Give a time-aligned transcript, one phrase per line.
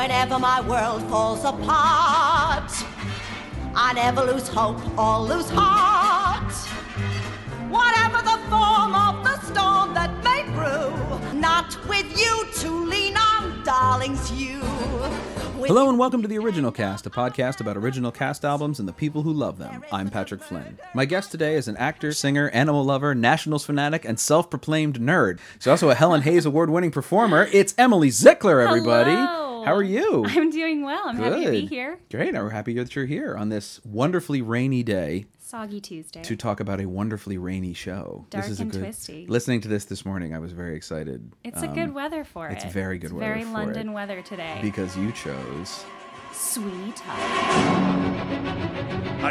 [0.00, 2.72] Whenever my world falls apart,
[3.74, 6.50] I never lose hope or lose heart.
[7.68, 13.62] Whatever the form of the storm that may brew, not with you to lean on,
[13.62, 14.60] darlings, you.
[15.58, 18.88] With Hello and welcome to the Original Cast, a podcast about original cast albums and
[18.88, 19.84] the people who love them.
[19.92, 20.78] I'm Patrick Flynn.
[20.94, 25.40] My guest today is an actor, singer, animal lover, Nationals fanatic, and self-proclaimed nerd.
[25.56, 27.50] She's also a Helen Hayes award-winning performer.
[27.52, 29.10] It's Emily Zickler, everybody.
[29.10, 29.39] Hello.
[29.64, 30.24] How are you?
[30.28, 31.02] I'm doing well.
[31.06, 31.98] I'm happy to be here.
[32.10, 32.34] Great.
[32.34, 36.22] We're happy that you're here on this wonderfully rainy day Soggy Tuesday.
[36.22, 38.26] to talk about a wonderfully rainy show.
[38.30, 39.26] Dark this is a and good, twisty.
[39.28, 41.32] Listening to this this morning, I was very excited.
[41.44, 42.66] it's a um, good weather for it's it.
[42.66, 43.92] It's very good It's weather Very for London it.
[43.92, 44.58] weather today.
[44.62, 45.84] because you chose.
[46.32, 47.18] Sweeney Todd.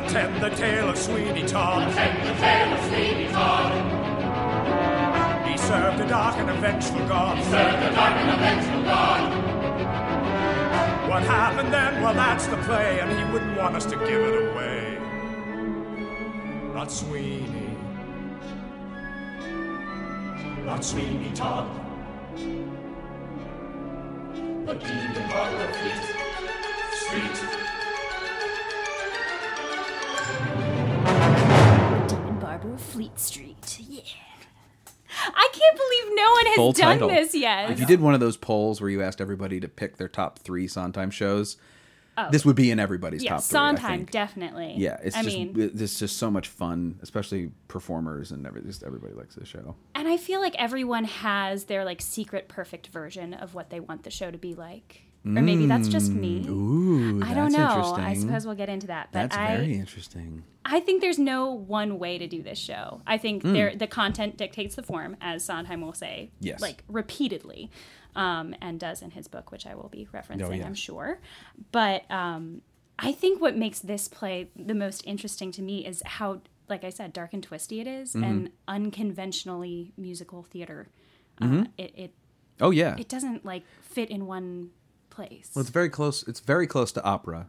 [0.04, 1.90] Attend the tale of Sweeney Todd.
[1.92, 3.72] Attend the tale of Sweeney Todd.
[5.48, 7.42] He served a dark and a vengeful God.
[7.46, 9.59] Served the dark and a vengeful God.
[11.10, 12.04] What happened then?
[12.04, 15.00] Well, that's the play, and he wouldn't want us to give it away.
[16.72, 17.76] Not Sweeney.
[20.64, 21.68] Not Sweeney Todd.
[24.68, 26.04] But Demon Barber of Fleet
[26.94, 27.38] Street.
[32.12, 33.80] and Barbara Fleet Street.
[33.90, 34.29] Yeah.
[35.36, 37.10] I can't believe no one has Full done title.
[37.10, 37.70] this yet.
[37.72, 40.40] If you did one of those polls where you asked everybody to pick their top
[40.40, 41.58] three Sondheim shows,
[42.18, 42.28] oh.
[42.32, 43.26] this would be in everybody's Oh.
[43.26, 43.58] yeah, top three.
[43.58, 44.12] I Sondheim, think.
[44.12, 44.74] definitely.
[44.78, 48.84] Yeah, it's I just mean, it's just so much fun, especially performers and every, just
[48.84, 49.76] everybody likes the show.
[49.96, 54.04] and I feel like everyone has their like secret perfect version of what they want
[54.04, 55.04] the show to be like.
[55.26, 56.46] Or maybe that's just me.
[56.46, 56.50] Mm.
[56.50, 57.68] Ooh, I don't know.
[57.70, 58.04] interesting.
[58.04, 59.10] I suppose we'll get into that.
[59.12, 60.44] But that's I, very interesting.
[60.64, 63.02] I think there's no one way to do this show.
[63.06, 63.54] I think Hmm.
[63.54, 66.62] there the content dictates the form, as Sondheim will say, Yes.
[66.62, 67.70] like repeatedly,
[68.16, 70.66] um, and does in his book, which I will be referencing, Oh, yeah.
[70.66, 71.20] I'm sure.
[71.72, 72.62] But um,
[72.98, 76.90] I think what makes this play the most interesting to me is how, like I
[76.92, 78.24] said, dark and twisty it is, Mm-hmm.
[78.24, 80.88] and unconventionally musical theater.
[81.42, 81.62] Mm-hmm.
[81.62, 82.14] Uh, it, it
[82.62, 84.72] Oh yeah, it doesn't like fit in one
[85.20, 86.24] place, well, it's very close.
[86.28, 87.48] It's very close to opera,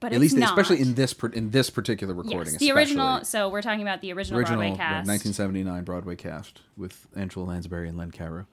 [0.00, 0.50] but at it's least not.
[0.50, 2.52] especially in this in this particular recording.
[2.52, 3.24] Yes, the original.
[3.24, 7.44] So we're talking about the original, original Broadway yeah, cast, 1979 Broadway cast with Angela
[7.44, 8.46] Lansbury and Len Cariou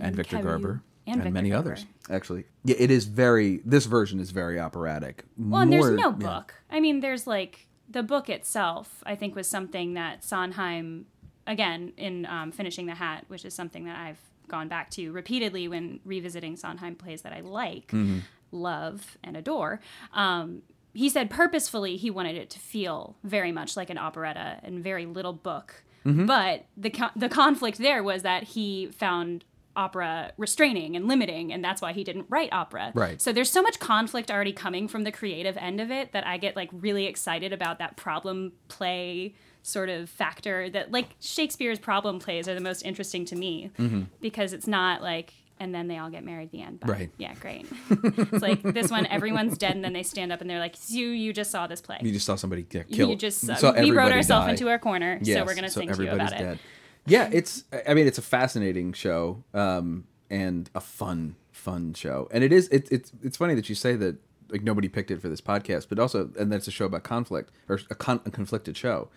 [0.00, 1.70] and Victor Caro Garber and and, many Garber.
[1.70, 1.86] others.
[2.10, 3.60] Actually, yeah, it is very.
[3.64, 5.24] This version is very operatic.
[5.38, 6.16] Well, and there's More- no yeah.
[6.16, 6.54] book.
[6.70, 9.02] I mean, there's like the book itself.
[9.06, 11.06] I think was something that Sondheim,
[11.46, 14.20] again, in um, finishing the Hat, which is something that I've
[14.50, 18.18] gone back to repeatedly when revisiting Sondheim plays that I like, Mm-hmm.
[18.52, 19.80] love, and adore.
[20.12, 20.62] Um,
[20.92, 25.06] he said purposefully he wanted it to feel very much like an operetta and very
[25.06, 25.84] little book.
[26.04, 26.26] Mm-hmm.
[26.26, 29.44] But the co- the conflict there was that he found
[29.76, 32.90] opera restraining and limiting and that's why he didn't write opera.
[32.92, 33.22] Right.
[33.22, 36.38] So there's so much conflict already coming from the creative end of it that I
[36.38, 42.18] get like really excited about that problem play sort of factor that like Shakespeare's problem
[42.18, 43.70] plays are the most interesting to me
[44.20, 46.80] because it's not like and then they all get married at the end.
[46.80, 46.90] Mm-hmm.
[46.90, 47.10] Right.
[47.18, 47.66] Yeah, great.
[47.90, 51.08] it's like this one, everyone's dead, and then they stand up and they're like, "You,
[51.08, 51.98] you just saw this play.
[52.00, 53.10] You just saw somebody get killed.
[53.10, 56.02] You just uh, saw we wrote ourselves into our corner, so we're gonna sing to
[56.02, 56.58] you about it." dead.
[57.06, 57.64] Yeah, it's.
[57.86, 62.28] I mean, it's a fascinating show, um, and a fun, fun show.
[62.30, 62.68] And it is.
[62.68, 63.12] It, it's.
[63.22, 64.16] It's funny that you say that.
[64.48, 67.52] Like nobody picked it for this podcast, but also, and that's a show about conflict
[67.68, 69.08] or a, con- a conflicted show.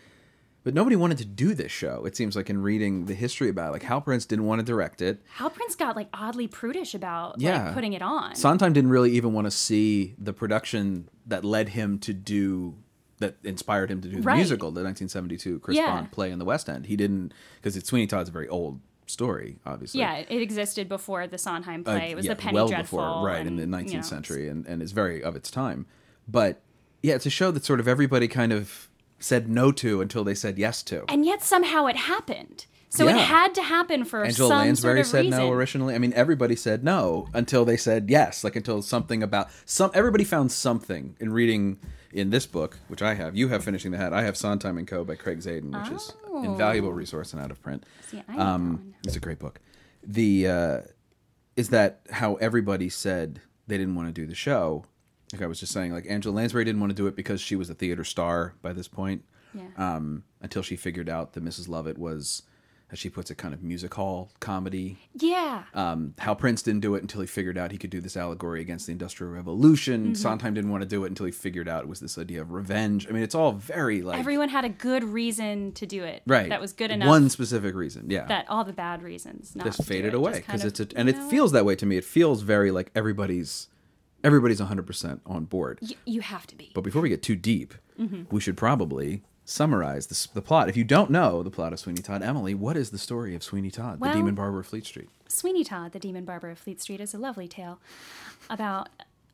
[0.64, 2.06] But nobody wanted to do this show.
[2.06, 4.66] It seems like in reading the history about it, like Hal Prince didn't want to
[4.66, 5.22] direct it.
[5.36, 7.66] Hal Prince got like oddly prudish about Yeah.
[7.66, 8.36] like putting it on.
[8.36, 12.76] Sondheim didn't really even want to see the production that led him to do
[13.20, 14.38] that inspired him to do the Right.
[14.38, 15.88] musical, the 1972 Chris Yeah.
[15.96, 16.86] Bond play in the West End.
[16.88, 20.00] He didn't because it's Sweeney Todd's a very old story, obviously.
[20.00, 22.12] yeah, it existed before the Sondheim Uh, play.
[22.12, 24.48] it was yeah, the Penny well Dreadful, before, right, in the 19th you know, century,
[24.48, 25.86] and, and is very of its time.
[26.28, 26.62] But
[27.02, 28.90] yeah, it's a show that sort of everybody kind of
[29.24, 31.06] said no to until they said yes to.
[31.10, 32.66] And yet somehow it happened.
[32.90, 33.16] So Yeah.
[33.16, 35.40] it had to happen for Angela some Lansbury sort of said reason.
[35.40, 35.96] no originally.
[35.96, 38.44] I mean, everybody said no until they said yes.
[38.44, 39.90] Like until something about some.
[39.96, 41.80] Everybody found something in reading
[42.12, 43.36] in this book, which I have.
[43.36, 44.14] You have finishing the hat.
[44.14, 45.04] I have Sondheim and Co.
[45.04, 46.44] by Craig Zadan, which is Oh.
[46.44, 47.84] invaluable resource and out of print.
[48.12, 49.60] See, Um, it's a great book.
[50.06, 50.78] The uh,
[51.56, 54.86] is that how everybody said they didn't want to do the show.
[55.34, 57.56] Like I was just saying, like Angela Lansbury didn't want to do it because she
[57.56, 59.24] was a theater star by this point.
[59.54, 59.68] Yeah.
[59.78, 61.68] Um, until she figured out that Mrs.
[61.70, 62.42] Lovett was,
[62.92, 64.98] as she puts it, kind of music hall comedy.
[65.14, 65.64] yeah.
[65.76, 68.62] Um, Hal Prince didn't do it until he figured out he could do this allegory
[68.62, 70.06] against the Industrial Revolution.
[70.06, 70.14] Mm-hmm.
[70.16, 72.52] Sondheim didn't want to do it until he figured out it was this idea of
[72.52, 73.08] revenge.
[73.08, 76.24] I mean, it's all very like Everyone had a good reason to do it.
[76.26, 76.50] right.
[76.50, 77.08] That was good enough.
[77.08, 78.26] One specific reason, yeah.
[78.26, 81.52] that all the bad reasons not just faded away because it's a, and it feels
[81.52, 81.98] that way to me.
[81.98, 83.68] It feels very like everybody's
[84.24, 85.80] everybody's 100% on board.
[85.82, 86.72] Y- you have to be.
[86.74, 88.24] But before we get too deep, Mm-hmm.
[88.32, 90.68] we should probably summarize the, the plot.
[90.68, 93.44] If you don't know the plot of Sweeney Todd, Emily, what is the story of
[93.44, 95.10] Sweeney Todd, Well- the demon barber of Fleet Street?
[95.28, 97.80] Sweeney Todd, the Demon Barber of Fleet Street, is a lovely tale
[98.50, 98.90] about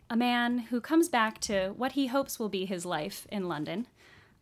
[0.10, 3.86] a man who comes back to what he hopes will be his life in London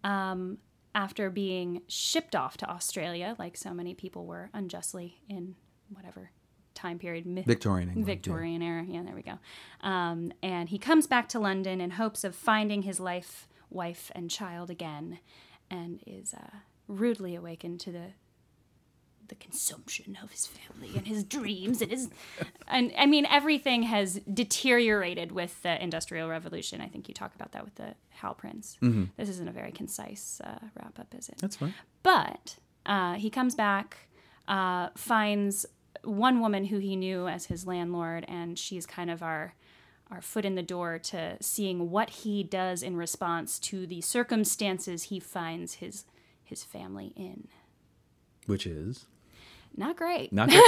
[0.04, 0.58] um,
[0.96, 5.56] after being shipped off to Australia, like so many people were unjustly in
[5.92, 6.30] whatever
[6.78, 7.26] time period.
[7.26, 8.14] mi- Victorian England, yeah.
[8.16, 8.86] Victorian era.
[8.88, 9.40] Yeah, there we go.
[9.82, 14.30] Um, and he comes back to London in hopes of finding his life, wife, and
[14.30, 15.20] child again,
[15.70, 16.58] and is uh,
[16.88, 18.08] rudely awakened to the
[19.30, 22.10] the consumption of his family and his dreams and his
[22.70, 26.80] and I mean everything has deteriorated with the industrial revolution.
[26.80, 28.78] I think you talk about that with the Hal Prince.
[29.18, 31.40] This isn't a very concise uh, wrap up, is it?
[31.42, 31.74] That's fine.
[32.04, 33.98] But uh, he comes back,
[34.48, 35.66] uh, finds
[36.08, 39.54] one woman who he knew as his landlord, and she's kind of our
[40.10, 45.04] our foot in the door to seeing what he does in response to the circumstances
[45.04, 46.06] he finds his
[46.44, 47.48] his family in.
[48.46, 49.06] Which is
[49.76, 50.32] Not great.
[50.32, 50.62] not good.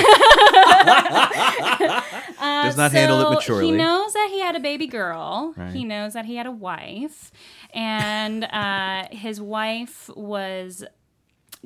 [2.40, 3.68] Does not handle it maturely.
[3.68, 5.54] He knows that he had a baby girl.
[5.56, 5.72] Right.
[5.74, 7.32] He knows that he had a wife,
[7.74, 10.84] and uh, his wife was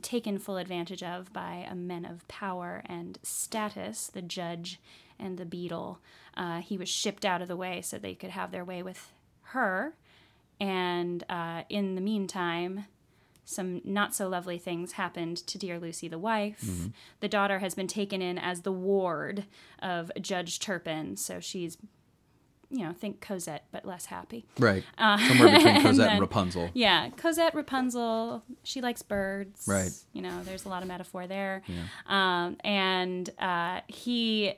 [0.01, 4.80] taken full advantage of by a men of power and status, the judge
[5.19, 6.00] and the beadle.
[6.36, 9.12] Uh, he was shipped out of the way so they could have their way with
[9.42, 9.95] her.
[10.60, 12.86] And uh, in the meantime,
[13.45, 16.62] some not so lovely things happened to dear Lucy, the wife.
[16.62, 16.88] Mm-hmm.
[17.19, 19.46] The daughter has been taken in as the ward
[19.80, 21.78] of Judge Turpin, so she's,
[22.75, 24.46] you know, think Cosette, but less happy.
[24.58, 24.84] right.
[24.98, 26.70] Somewhere between Cosette and, then- Rapunzel.
[26.74, 28.44] Yeah, Cosette Rapunzel.
[28.64, 29.68] She likes birds.
[29.68, 29.92] Right.
[30.12, 31.62] You know, there's a lot of metaphor there.
[32.08, 34.56] Um, and uh, he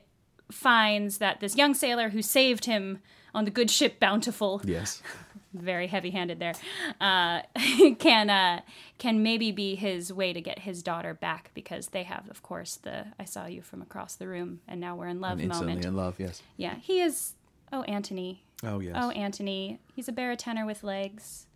[0.50, 2.98] finds that this young sailor who saved him
[3.34, 5.02] on the good ship Bountiful, Yes.
[5.52, 6.54] very heavy-handed there,
[7.00, 7.42] uh,
[7.98, 8.60] can uh,
[8.98, 12.76] can maybe be his way to get his daughter back because they have, of course,
[12.76, 15.74] the "I saw you from across the room and now we're in love" And instantly
[15.74, 15.86] moment.
[15.86, 16.42] in love, yes.
[16.56, 17.34] Yeah, he is.
[17.72, 18.44] Oh, Anthony.
[18.62, 18.94] Oh, yes.
[18.98, 19.80] Oh, Anthony.
[19.94, 21.46] He's a baritone with legs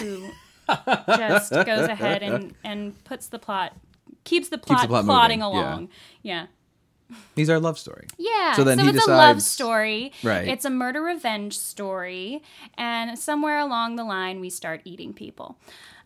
[0.00, 0.30] who
[1.08, 3.74] just goes ahead and, and puts the plot,
[4.24, 5.88] keeps the plot, plot plodding moving, along.
[6.22, 6.46] Yeah.
[7.36, 8.08] He's our love story.
[8.18, 8.54] Yeah.
[8.54, 10.12] So then he it's a love story.
[10.22, 10.48] Right.
[10.48, 12.42] It's a murder revenge story.
[12.76, 15.56] And somewhere along the line, we start eating people.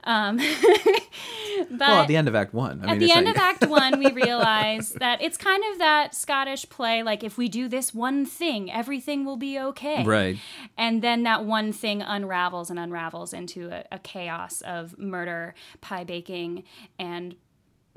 [0.04, 0.36] Um,
[1.70, 2.80] but Well, at the end of Act One.
[2.82, 5.78] I at mean, the end not- of Act One, we realize that it's kind of
[5.78, 10.02] that Scottish play, like if we do this one thing, everything will be okay.
[10.04, 10.38] Right.
[10.78, 16.04] And then that one thing unravels and unravels into a, a chaos of murder, pie
[16.04, 16.64] baking,
[16.98, 17.36] and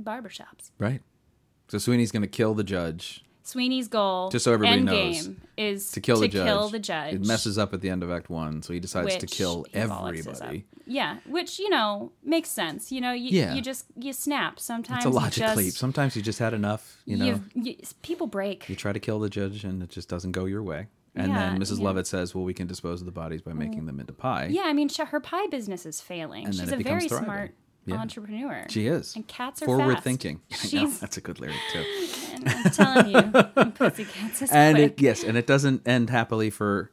[0.02, 0.72] barbershops.
[0.80, 1.02] Right.
[1.70, 5.92] So Sweeney's going to kill the judge Sweeney's goal, Just so everybody knows, game, is
[5.92, 6.48] to kill the to judge.
[6.48, 7.14] kill the judge.
[7.16, 9.80] It messes up at the end of Act One, so he decides to kill he
[9.80, 10.66] bollocks us everybody.
[10.86, 12.92] Yeah, which you know makes sense.
[12.92, 13.54] You know, you, Yeah.
[13.54, 14.60] you just you snap.
[14.60, 15.74] Sometimes It's a logic just, leap.
[15.74, 17.02] Sometimes you just had enough.
[17.06, 18.68] You know, you- people break.
[18.70, 20.88] you try to kill the judge and it just doesn't go your way.
[21.16, 21.78] And Yeah, then Mrs.
[21.80, 21.86] yeah.
[21.86, 23.58] Lovett says, "Well, we can dispose of the bodies by mm.
[23.58, 26.46] making them into pie." Yeah, I mean, her pie business is failing.
[26.46, 27.26] And then She's it a very thriving.
[27.26, 27.96] smart Yeah.
[27.96, 28.66] entrepreneur.
[28.70, 29.16] She is.
[29.16, 30.04] And cats are forward fast.
[30.04, 30.42] thinking.
[30.52, 31.84] She's- that's a good lyric too.
[32.34, 34.92] And I'm telling you, pussycats is and quick.
[34.94, 36.92] it, yes, and it doesn't end happily for.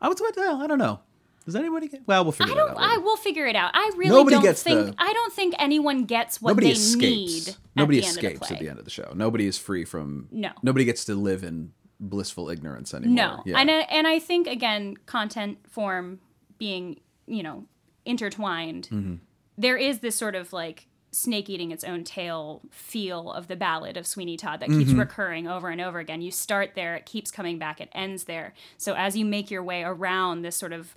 [0.00, 1.00] I was well, I don't know.
[1.46, 2.02] Does anybody get?
[2.06, 2.70] Well, we'll figure out I don't.
[2.72, 2.76] out.
[2.82, 2.92] later.
[2.92, 3.70] I will figure it out.
[3.74, 4.86] I really Nobody don't gets think.
[4.88, 7.46] the- I don't think anyone gets what Nobody they escapes.
[7.46, 7.56] need.
[7.76, 9.12] Nobody at the escapes end of the at the end of the show.
[9.14, 10.28] Nobody is free from.
[10.30, 10.50] No.
[10.62, 13.14] Nobody gets to live in blissful ignorance anymore.
[13.14, 13.58] No, Yeah.
[13.58, 16.20] and I, and I think again, content form
[16.58, 17.64] being you know
[18.04, 19.14] intertwined, Mm-hmm.
[19.58, 23.96] There is this sort of like snake eating its own tail feel of the ballad
[23.96, 24.78] of Sweeney Todd that Mm-hmm.
[24.80, 26.20] keeps recurring over and over again.
[26.20, 28.52] You start there, it keeps coming back, it ends there.
[28.76, 30.94] So as you make your way around this sort of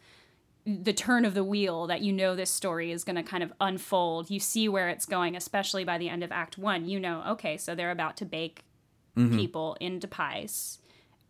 [0.65, 3.53] the turn of the wheel that you know this story is going to kind of
[3.61, 4.29] unfold.
[4.29, 6.85] You see where it's going, especially by the end of Act One.
[6.87, 8.63] You know, okay, so they're about to bake
[9.15, 10.79] people into pies,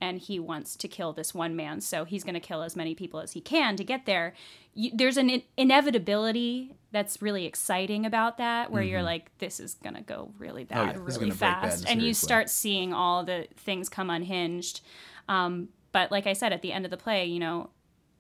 [0.01, 2.95] and he wants to kill this one man, so he's going to kill as many
[2.95, 4.33] people as he can to get there.
[4.73, 9.75] You, there's an in- inevitability that's really exciting about that, where you're like, this is
[9.75, 12.93] going to go really bad, Oh, yeah, really gonna bad fast, and you start seeing
[12.93, 14.81] all the things come unhinged.
[15.27, 17.69] Um, but like I said, at the end of the play, you know,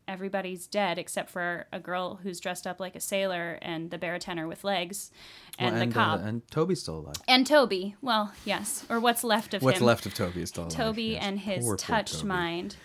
[0.09, 4.47] everybody's dead except for a girl who's dressed up like a sailor and the bartender
[4.47, 5.11] with legs
[5.57, 7.15] and, Well, the cop Uh, and Toby's still alive.
[7.27, 7.95] and Toby.
[8.01, 9.85] Well, yes, or what's left of What's him.
[9.85, 10.73] What's left of Toby is still alive.
[10.75, 11.23] Toby yes.
[11.23, 12.27] and his Poor, poor touched Toby.
[12.27, 12.75] mind.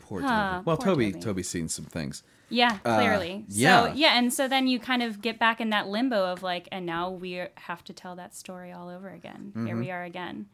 [0.00, 0.32] Poor Toby.
[0.64, 1.20] Well, poor Toby, Toby.
[1.22, 2.22] Toby's seen some things.
[2.50, 3.44] Yeah, clearly.
[3.48, 3.88] yeah.
[3.88, 6.66] So yeah, and so then you kind of get back in that limbo of like,
[6.72, 9.52] and now we have to tell that story all over again.
[9.54, 9.80] Here Mm-hmm.
[9.80, 10.46] we are again.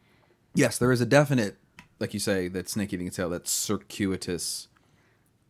[0.53, 1.55] Yes, there is a definite,
[1.99, 4.67] like you say, that snake eating its tail, that circuitous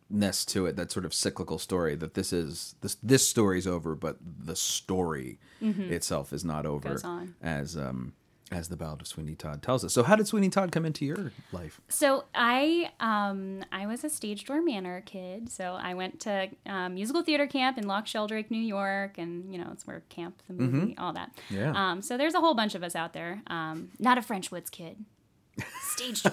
[0.08, 1.94] ness to it, that sort of cyclical story.
[1.96, 6.90] That this is this this story's over, but the story itself is not over.
[6.90, 7.32] Mm-hmm.
[7.42, 8.14] As um
[8.52, 9.92] as the Ballad of Sweeney Todd tells us.
[9.92, 11.80] So, how did Sweeney Todd come into your life?
[11.88, 15.50] So I um I was a stage door manor kid.
[15.50, 19.58] So I went to um, musical theater camp in Loch Sheldrake, New York, and you
[19.58, 21.36] know it's where Camp the movie, all that.
[21.50, 21.72] Yeah.
[21.74, 23.42] Um, so there's a whole bunch of us out there.
[23.48, 25.04] Um, not a French Woods kid.
[25.80, 26.32] Stage door.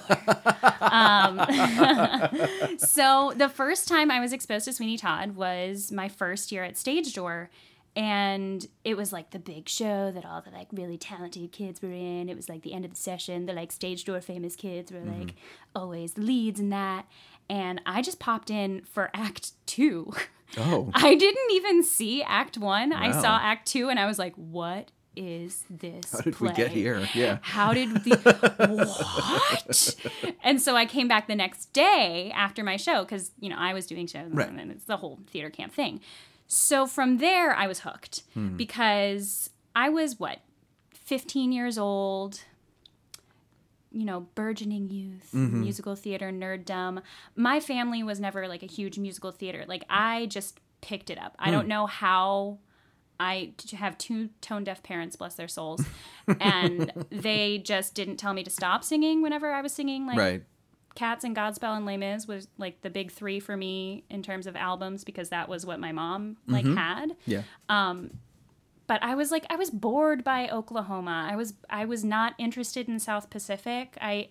[0.82, 1.40] um,
[2.78, 6.78] so the first time I was exposed to Sweeney Todd was my first year at
[6.78, 7.50] Stage Door.
[7.96, 11.92] And it was like the big show that all the like really talented kids were
[11.92, 12.28] in.
[12.28, 13.46] It was like the end of the session.
[13.46, 15.36] The like stage door famous kids were like
[15.76, 17.06] always the leads in that.
[17.50, 20.12] And I just popped in for act two.
[20.58, 22.94] Oh, I didn't even see act one.
[22.94, 26.12] I saw act two and I was like, what is this?
[26.12, 27.08] how did we get here?
[27.14, 27.38] Yeah.
[27.42, 28.16] How did the
[29.68, 30.34] what?
[30.44, 33.74] and so I came back the next day after my show because you know I
[33.74, 34.50] was doing shows Right.
[34.50, 36.02] and it's the whole theater camp thing.
[36.48, 38.56] So from there I was hooked Hmm.
[38.58, 40.40] because I was what
[40.94, 42.42] 15 years old.
[43.92, 45.62] You know, burgeoning youth, Mm-hmm.
[45.62, 47.04] musical theater nerddom.
[47.36, 49.66] My family was never like a huge musical theater.
[49.68, 51.36] Like I just picked it up.
[51.38, 51.52] I Hmm.
[51.52, 52.58] don't know how
[53.24, 55.82] I have two tone deaf parents, bless their souls,
[56.40, 60.06] and they just didn't tell me to stop singing whenever I was singing.
[60.06, 60.44] Like Right.
[60.96, 64.46] Cats and Godspell and Les Mis was like the big three for me in terms
[64.46, 66.76] of albums because that was what my mom like Mm-hmm.
[66.78, 67.16] had.
[67.26, 67.42] Yeah.
[68.86, 71.28] But I was like I was bored by Oklahoma.
[71.32, 73.98] I was I was not interested in South Pacific.
[74.02, 74.30] I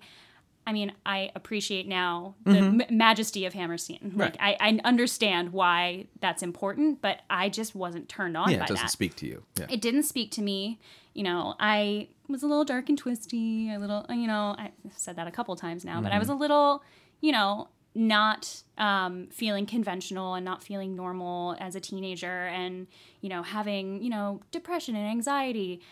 [0.67, 3.99] I mean, I appreciate now the m- majesty of Hammerstein.
[4.03, 4.21] Like, Mm-hmm.
[4.21, 4.37] Right.
[4.41, 8.59] I, I understand why that's important, but I just wasn't turned on Yeah.
[8.59, 9.43] by It doesn't that speak to you.
[9.59, 9.67] Yeah.
[9.69, 10.79] it didn't speak to me.
[11.15, 15.17] You know, I was a little dark and twisty, a little, you know, I've said
[15.17, 16.83] that a couple times now, but I was a little,
[17.21, 22.87] you know, not um, feeling conventional and not feeling normal as a teenager and,
[23.21, 25.83] you know, having, you know, depression and anxiety.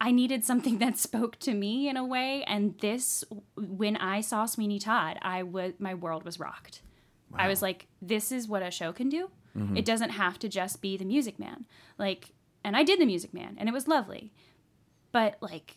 [0.00, 2.44] I needed something that spoke to me in a way.
[2.46, 3.24] And this,
[3.56, 6.82] when I saw Sweeney Todd, I was, my world was rocked.
[7.36, 9.30] I was like, this is what a show can do.
[9.76, 11.66] It doesn't have to just be the Music Man.
[11.96, 12.30] Like,
[12.64, 14.32] and I did the Music Man, and it was lovely.
[15.12, 15.76] But like,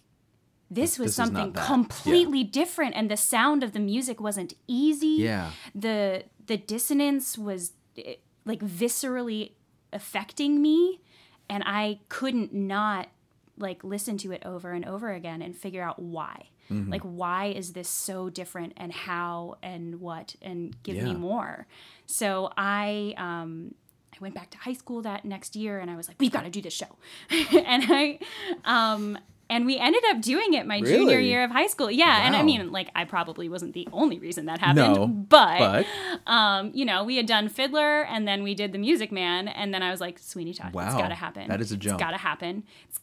[0.72, 1.60] this was This something that.
[1.62, 1.68] Yeah.
[1.68, 5.18] completely different, and the sound of the music wasn't easy.
[5.20, 5.52] Yeah.
[5.76, 9.52] The the dissonance was eh, like viscerally
[9.94, 11.02] affecting me,
[11.48, 13.10] and I couldn't not
[13.58, 16.50] like listen to it over and over again and figure out why.
[16.72, 16.92] Mm-hmm.
[16.92, 21.66] Like why is this so different and how and what and give me more.
[22.06, 23.74] So I um
[24.14, 26.44] I went back to high school that next year and I was like, we've got
[26.44, 26.98] to do this show.
[27.30, 28.20] and I
[28.66, 29.18] um
[29.50, 31.90] and we ended up doing it my junior year of high school.
[31.90, 35.60] Yeah, and I mean like I probably wasn't the only reason that happened, No, but,
[35.60, 35.86] but
[36.30, 39.74] um you know, we had done Fiddler and then we did The Music Man and
[39.74, 40.98] then I was like Sweeney Todd, it's Wow.
[40.98, 41.48] got to happen.
[41.48, 41.94] That is a jump.
[41.94, 42.64] It's got to happen.
[42.90, 43.00] It's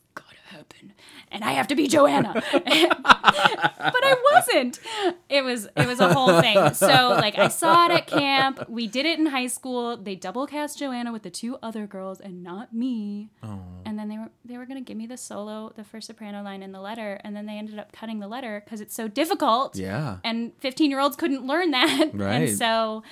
[0.55, 0.93] happen.
[1.31, 2.33] And I have to be Joanna.
[2.53, 4.81] but I wasn't.
[5.29, 6.75] It was it was a whole thing.
[6.75, 8.69] So like I saw it at camp.
[8.69, 9.97] We did it in high school.
[9.97, 13.31] They double cast Joanna with the two other girls and not me.
[13.43, 13.61] Oh.
[13.85, 16.63] And then they were they were gonna give me the solo, the first soprano line
[16.63, 19.77] in the letter, and then they ended up cutting the letter because it's so difficult.
[19.77, 20.19] yeah.
[20.25, 22.11] And fifteen year olds couldn't learn that.
[22.15, 22.49] Right.
[22.49, 23.03] And so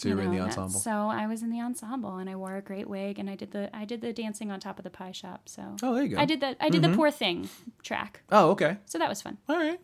[0.00, 0.80] So you were in the know, ensemble.
[0.80, 3.50] So I was in the ensemble and I wore a great wig and I did
[3.52, 5.48] the I did the dancing on top of the pie shop.
[5.48, 6.18] So Oh, there you go.
[6.18, 7.48] I did the I did the poor thing
[7.82, 8.22] track.
[8.30, 8.78] Oh, okay.
[8.86, 9.38] So that was fun.
[9.48, 9.78] All right.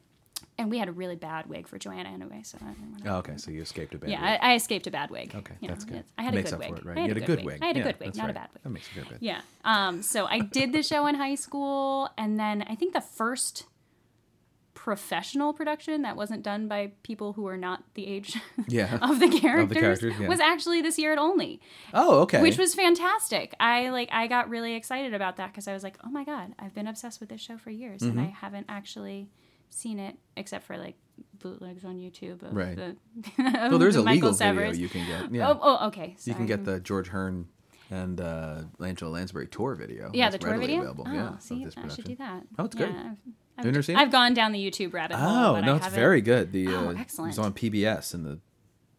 [0.59, 2.41] And we had a really bad wig for Joanna anyway.
[2.43, 3.37] So I didn't Oh, okay.
[3.37, 4.41] So you escaped a bad yeah, wig.
[4.43, 5.35] I, I escaped a bad wig.
[5.35, 6.05] Okay, You know, that's good.
[6.17, 6.83] I had Makes a good up wig.
[6.83, 6.97] for it, right?
[6.99, 7.59] I had you had a good wig.
[7.63, 8.63] I had a Yeah, good wig, not a bad wig.
[8.63, 9.19] That makes a good wig.
[9.21, 9.41] Yeah.
[9.65, 10.03] Um.
[10.03, 13.67] So I did the show in high school, and then I think the first
[14.87, 18.39] professional production that wasn't done by people who are not the age
[18.69, 18.99] Yeah.
[19.03, 20.29] of the characters, characters, yeah.
[20.29, 21.59] was actually this year at Olney,
[21.93, 22.41] Oh, okay.
[22.41, 23.53] which was fantastic.
[23.59, 26.55] I like I got really excited about that because I was like, oh my god,
[26.61, 28.21] I've been obsessed with this show for years, and Mm-hmm.
[28.21, 29.29] I haven't actually
[29.71, 30.95] seen it except for like
[31.41, 32.45] bootlegs on YouTube.
[32.45, 32.77] Of Right.
[32.77, 32.97] The,
[33.69, 35.35] well, there's a Michael legal video you can get.
[35.35, 35.49] Yeah.
[35.51, 36.15] Oh, oh, okay.
[36.23, 37.49] you can get the George Hearn
[37.91, 40.13] and uh, Angela Lansbury tour video.
[40.15, 40.83] Yeah, the tour readily video.
[40.83, 41.07] Available.
[41.09, 42.45] Oh, yeah, of see, I should do that.
[42.57, 43.35] Oh, it's yeah, good.
[43.59, 44.01] I've, you never seen it?
[44.01, 45.29] I've gone down the YouTube rabbit hole.
[45.31, 46.53] Oh but no, it's very good.
[46.53, 47.29] The Oh, uh, excellent.
[47.35, 48.39] It was on PBS in the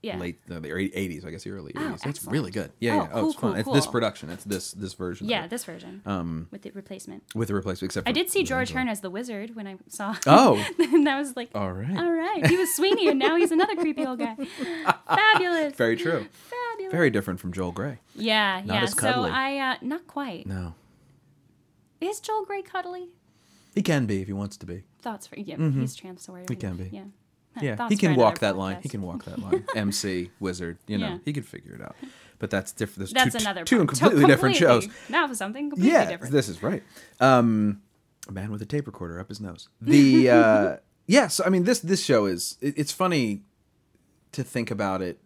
[0.01, 0.17] Yeah.
[0.17, 1.93] late no, the early 80s, I guess the early 80s.
[1.95, 2.33] It's excellent.
[2.33, 2.71] really good.
[2.79, 3.01] Yeah, Oh, yeah.
[3.03, 3.51] Oh, cool, it's fun.
[3.63, 4.29] cool, It's this production.
[4.29, 5.27] It's this this version.
[5.27, 6.01] Yeah, this version.
[6.05, 7.23] Um, with the replacement.
[7.35, 7.89] with the replacement.
[7.91, 8.71] Except I did see George.
[8.71, 10.15] Hearn as the wizard when I saw.
[10.27, 11.97] Oh, and I was like, all right.
[11.97, 14.35] all right, he was Sweeney, and now he's another creepy old guy.
[15.07, 15.75] Fabulous.
[15.75, 16.25] Very true.
[16.31, 16.91] Fabulous.
[16.91, 17.99] Very different from Joel Grey.
[18.15, 18.85] Yeah, Not yeah.
[18.85, 19.23] So.
[19.29, 20.45] I, uh, not quite.
[20.47, 20.75] No,
[21.99, 23.09] Is Joel Grey cuddly?
[23.77, 24.83] He can be if he wants to be.
[25.01, 26.89] Thoughts for yeah, he's trans, so He can be.
[26.91, 27.03] Yeah.
[27.61, 28.79] Yeah, he can walk that line.
[28.81, 29.65] He can walk that line.
[29.75, 31.17] MC, wizard, you know, Yeah.
[31.25, 31.95] he could figure it out.
[32.39, 33.11] But that's different.
[33.15, 33.87] That's two, another two part.
[33.89, 34.87] completely So different shows.
[35.09, 36.31] Now for something completely Yeah, different.
[36.31, 36.83] this is right.
[37.19, 37.81] Um,
[38.27, 39.69] a man with a tape recorder up his nose.
[39.81, 40.75] The uh,
[41.07, 43.41] yeah, so I mean this this show is it, it's funny
[44.33, 45.19] to think about it.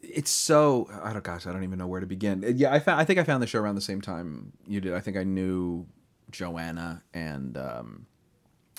[0.00, 2.44] It's so I don't gosh I don't even know where to begin.
[2.56, 4.94] Yeah, I found I think I found the show around the same time you did.
[4.94, 5.86] I think I knew
[6.30, 8.06] Joanna and um,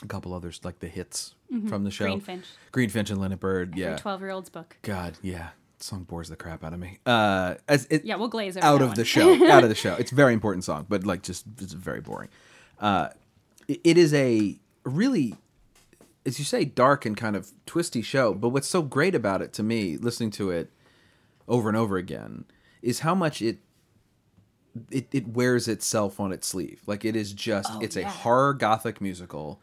[0.03, 1.35] a couple others like the hits
[1.67, 2.05] from the show.
[2.05, 2.43] Greenfinch.
[2.71, 3.69] Greenfinch and Linnet Bird.
[3.73, 3.97] Every Yeah.
[3.97, 4.77] 12 year old's book.
[4.81, 5.49] God, yeah.
[5.79, 6.99] Song bores the crap out of me.
[7.05, 8.95] Uh, as it, Yeah, we'll glaze over out of one.
[8.97, 9.33] the show.
[9.51, 9.95] out of the show.
[9.95, 12.29] It's a very important song, but like just it's very boring.
[12.79, 13.09] Uh,
[13.67, 15.35] it- it is a really,
[16.25, 18.33] as you say, dark and kind of twisty show.
[18.33, 20.69] But what's so great about it to me, listening to it
[21.47, 22.45] over and over again,
[22.81, 23.59] is how much it
[24.91, 26.81] it, it wears itself on its sleeve.
[26.85, 29.59] Like it is just oh, it's a horror gothic musical,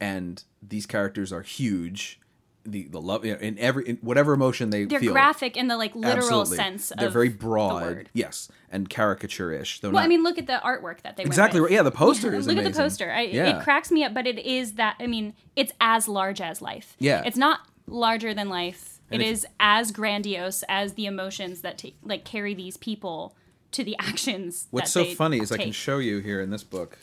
[0.00, 2.20] and these characters are huge.
[2.64, 5.12] The the love you know, in every in whatever emotion they They're feel.
[5.12, 6.56] graphic in the like literal Absolutely.
[6.56, 8.10] sense They're of very the broad, word.
[8.12, 9.80] yes, and caricature-ish.
[9.80, 11.70] Though Well, not, I mean, look at the artwork that they exactly right.
[11.70, 13.10] Yeah, the poster is Look at the poster.
[13.10, 13.58] I, Yeah.
[13.58, 14.96] It cracks me up, but it is that.
[15.00, 16.94] I mean, it's as large as life.
[16.98, 17.22] Yeah.
[17.24, 19.00] It's not larger than life.
[19.10, 23.34] And It if- is as grandiose as the emotions that ta- like carry these people
[23.72, 24.66] to the actions.
[24.70, 26.98] What's so funny is I can show you here in this book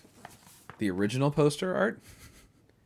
[0.77, 2.01] the original poster art.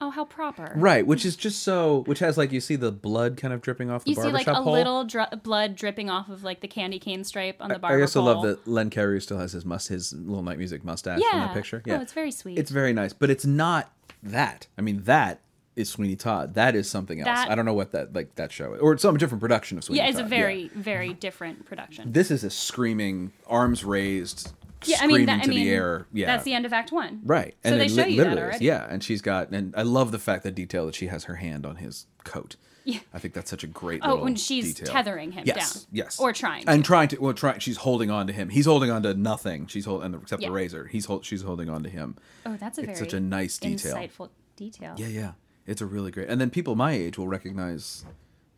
[0.01, 0.71] Oh, how proper!
[0.77, 3.89] Right, which is just so which has like you see the blood kind of dripping
[3.89, 4.25] off the barbers.
[4.25, 4.73] You see like barbershop a hole.
[4.73, 7.87] little dr- blood dripping off of like the candy cane stripe on the barber.
[7.87, 10.85] I barber also love that Len Cariou still has his must his little night music
[10.85, 11.33] mustache Yeah.
[11.33, 11.83] in that picture.
[11.85, 11.97] Oh, yeah.
[11.97, 12.57] Oh, it's very sweet.
[12.57, 13.91] It's very nice, but it's not
[14.23, 14.67] that.
[14.77, 15.41] I mean, that
[15.79, 16.53] is Sweeney Todd.
[16.55, 17.25] That is something else.
[17.25, 18.81] That- I don't know what that like that show is.
[18.81, 20.25] or some different production of Sweeney yeah, it's Todd.
[20.25, 22.11] a very very different production.
[22.11, 24.53] This is a screaming, arms raised,
[24.85, 26.07] yeah, I screaming mean, that, I to mean, the air.
[26.13, 27.21] Yeah, that's the end of Act One.
[27.23, 27.55] Right.
[27.63, 28.65] So they it show li- you that already.
[28.65, 31.35] Yeah, and she's got and I love the fact that detail that she has her
[31.35, 32.55] hand on his coat.
[32.85, 32.99] Yeah.
[33.13, 34.91] I think that's such a great Oh, when she's detail.
[34.93, 35.83] tethering him yes, down.
[35.91, 36.19] Yes.
[36.19, 38.49] Or trying And trying to well trying she's holding on to him.
[38.49, 39.67] He's holding on to nothing.
[39.67, 40.47] She's holding except Yeah.
[40.47, 40.87] the razor.
[40.87, 42.15] He's hold, she's holding on to him.
[42.45, 43.95] Oh, that's a very It's such a nice detail.
[43.95, 44.95] insightful detail.
[44.97, 45.31] Yeah, yeah.
[45.69, 46.27] It's a really great.
[46.29, 48.05] And then people my age will recognize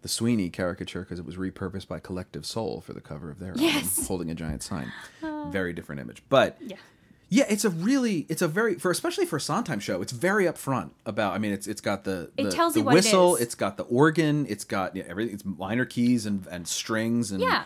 [0.02, 3.54] the Sweeney caricature because it was repurposed by Collective Soul for the cover of their
[3.56, 3.98] Yes.
[3.98, 4.92] album, holding a giant sign.
[5.24, 5.50] Oh.
[5.52, 6.78] Very different image, but Yeah.
[7.30, 10.02] yeah, it's a really, it's a very for especially for a Sondheim show.
[10.02, 11.34] It's very upfront about.
[11.34, 13.36] I mean, it's it's got the It the, tells the you what it whistle.
[13.36, 13.42] is.
[13.42, 14.46] It's got the organ.
[14.50, 15.34] It's got yeah, everything.
[15.34, 17.64] It's minor keys and and strings and Yeah.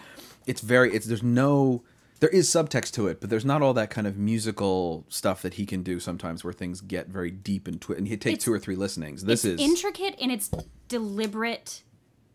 [0.47, 0.93] It's very.
[0.93, 1.83] It's there's no.
[2.21, 5.55] There is subtext to it, but there's not all that kind of musical stuff that
[5.55, 8.53] he can do sometimes, where things get very deep and twi- and he takes two
[8.53, 9.25] or three listenings.
[9.25, 10.49] This it's is intricate in its
[10.87, 11.83] deliberate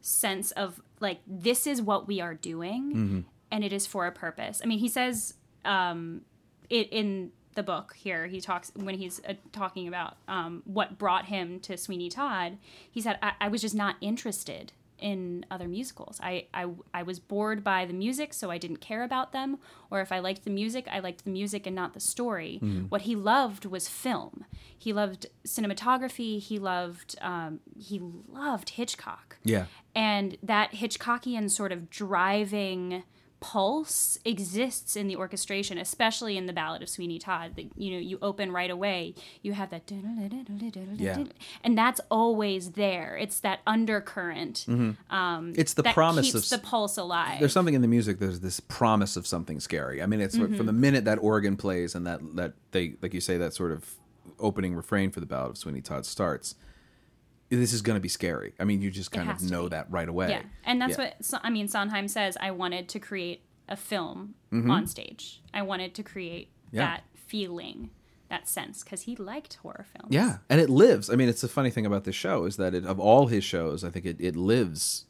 [0.03, 3.21] sense of like this is what we are doing Mm-hmm.
[3.51, 5.35] and it is for a purpose i mean he says
[5.67, 6.23] um
[6.71, 11.27] it in the book here he talks when he's uh, talking about um, what brought
[11.27, 12.57] him to sweeney todd
[12.91, 16.21] he said I, I was just not interested in other musicals.
[16.23, 19.59] I, I i was bored by the music so i didn't care about them.
[19.91, 22.59] Or if i liked the music i liked the music and not the story.
[22.89, 24.45] What he loved was film.
[24.79, 26.41] He loved cinematography.
[26.41, 29.39] He loved um, he loved hitchcock.
[29.45, 29.67] Yeah.
[29.95, 33.05] and that Hitchcockian sort of driving
[33.41, 37.57] pulse exists in the orchestration, especially in the Ballad of Sweeney Todd.
[37.57, 39.91] That you know, you open right away, you have that,
[40.97, 41.25] Yeah.
[41.65, 43.17] and that's always there.
[43.17, 44.67] It's that undercurrent
[45.11, 47.39] um It's the that promise keeps of the pulse alive.
[47.41, 50.57] there's something in the music there's this promise of something scary i mean it's Mm-hmm.
[50.57, 53.73] from the minute that organ plays and that that they like you say that sort
[53.73, 53.95] of
[54.39, 56.55] opening refrain for the ballad of sweeney todd starts
[57.51, 60.09] this is going to be scary i mean you just kind of know that right
[60.09, 61.11] away Yeah, and that's Yeah.
[61.31, 61.67] what I mean.
[61.69, 65.43] Sondheim says, "I wanted to create a film on stage.
[65.53, 66.77] I wanted to create Mm-hmm.
[66.77, 66.83] Yeah.
[66.87, 67.91] that feeling,
[68.29, 70.13] that sense, because he liked horror films.
[70.15, 72.75] yeah and it lives i mean it's the funny thing about this show is that
[72.75, 75.07] it, of all his shows i think it, it lives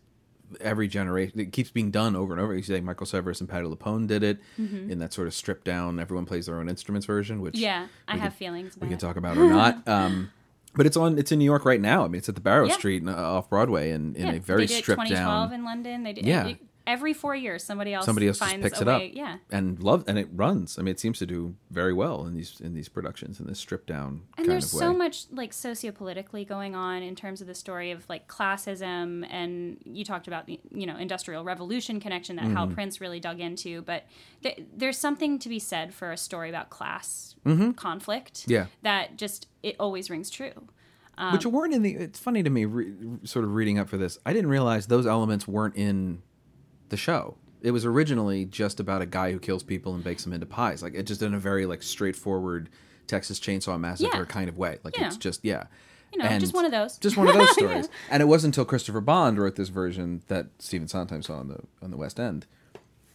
[0.61, 3.67] every generation it keeps being done over and over you say Michael Cerveris and Patti
[3.67, 7.41] LuPone did it in that sort of stripped down everyone plays their own instruments version
[7.41, 7.63] which Mm-hmm.
[7.63, 9.01] Yeah, I have could- feelings we can it.
[9.01, 9.83] talk about or not.
[9.87, 10.31] Um,
[10.75, 11.19] but it's on.
[11.19, 12.05] It's in New York right now.
[12.05, 12.75] I mean, it's at the Barrow Yeah.
[12.75, 15.59] Street uh, off Broadway, in, in Yeah, a very they did stripped 2012 down.
[15.59, 16.03] in London.
[16.05, 16.47] They did Yeah.
[16.49, 16.59] it-
[16.91, 17.63] every four years.
[17.65, 20.79] Somebody else Somebody else picks it up, Yeah, and love, and it runs.
[20.79, 23.59] I mean, it seems to do very well in these in these productions in this
[23.59, 24.87] stripped down and kind there's of way.
[24.87, 29.79] so much like sociopolitically going on in terms of the story of like classism and
[29.85, 32.57] you talked about the you know industrial revolution connection that Mm-hmm.
[32.57, 34.05] hal prince really dug into but
[34.43, 37.35] th- there's something to be said for a story about class
[37.77, 38.51] conflict Mm-hmm.
[38.53, 38.67] Yeah.
[38.83, 40.69] that just it always rings true
[41.33, 41.93] which weren't in the.
[41.97, 44.17] It's funny to me, re, sort of reading up for this.
[44.25, 46.23] I didn't realize those elements weren't in
[46.91, 47.37] the show.
[47.63, 50.83] It was originally just about a guy who kills people and bakes them into pies.
[50.83, 52.69] Like it just in a very like straightforward
[53.07, 54.25] Texas Chainsaw Massacre Yeah.
[54.25, 54.79] kind of way.
[54.85, 55.07] Like Yeah.
[55.07, 55.65] it's just yeah.
[56.13, 56.99] You know, just one of those.
[56.99, 57.89] Just one of those stories.
[58.11, 61.61] And it wasn't until Christopher Bond wrote this version that Stephen Sondheim saw on the
[61.83, 62.47] on the West End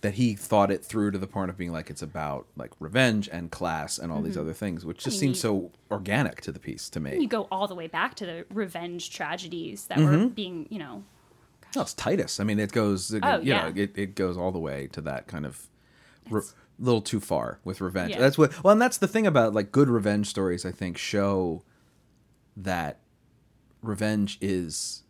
[0.01, 3.27] that he thought it through to the point of being like it's about like revenge
[3.31, 5.25] and class and all these other things, which just Mm-hmm.
[5.25, 7.17] mean, seems so organic to the piece to me.
[7.19, 10.23] You go all the way back to the revenge tragedies that Mm-hmm.
[10.23, 11.03] were being, you know,
[11.75, 12.39] No, it's Titus.
[12.39, 13.13] I mean, it goes.
[13.13, 13.69] It, Oh, you yeah.
[13.69, 15.67] know, it, it goes all the way to that kind of
[16.29, 16.41] re-
[16.79, 18.11] little too far with revenge.
[18.11, 18.19] Yeah.
[18.19, 18.63] That's what.
[18.63, 20.65] Well, and that's the thing about like good revenge stories.
[20.65, 21.63] I think show
[22.57, 22.99] that
[23.81, 25.03] revenge is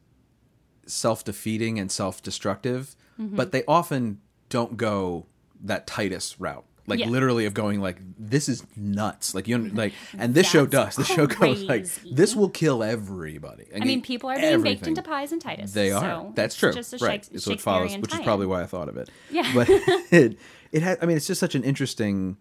[0.85, 3.37] self-defeating and self-destructive, Mm-hmm.
[3.37, 5.25] but they often don't go
[5.63, 6.65] that Titus route.
[6.87, 7.09] Like Yeah.
[7.09, 9.33] literally of going like this is nuts.
[9.33, 10.95] Like you like, and this show does.
[10.95, 13.65] The show goes like this will kill everybody.
[13.75, 14.89] I mean, people are being baked everything.
[14.89, 15.73] into pies and Titus.
[15.73, 16.01] They are.
[16.01, 16.73] So That's it's true.
[16.73, 17.25] Just a right.
[17.25, 19.09] Shakes- So it follows, which is probably why I thought of it.
[19.31, 19.51] Yeah.
[19.55, 20.37] But it
[20.71, 20.99] it had.
[21.01, 22.37] I mean, it's just such an interesting,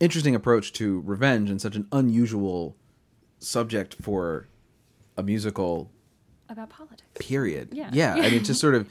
[0.00, 2.76] interesting approach to revenge and such an unusual
[3.38, 4.48] subject for
[5.16, 5.90] a musical.
[6.48, 7.08] about politics.
[7.18, 7.68] Period.
[7.72, 7.88] Yeah.
[7.92, 8.14] Yeah.
[8.16, 8.88] I mean, just sort of,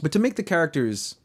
[0.00, 1.16] but to make the characters.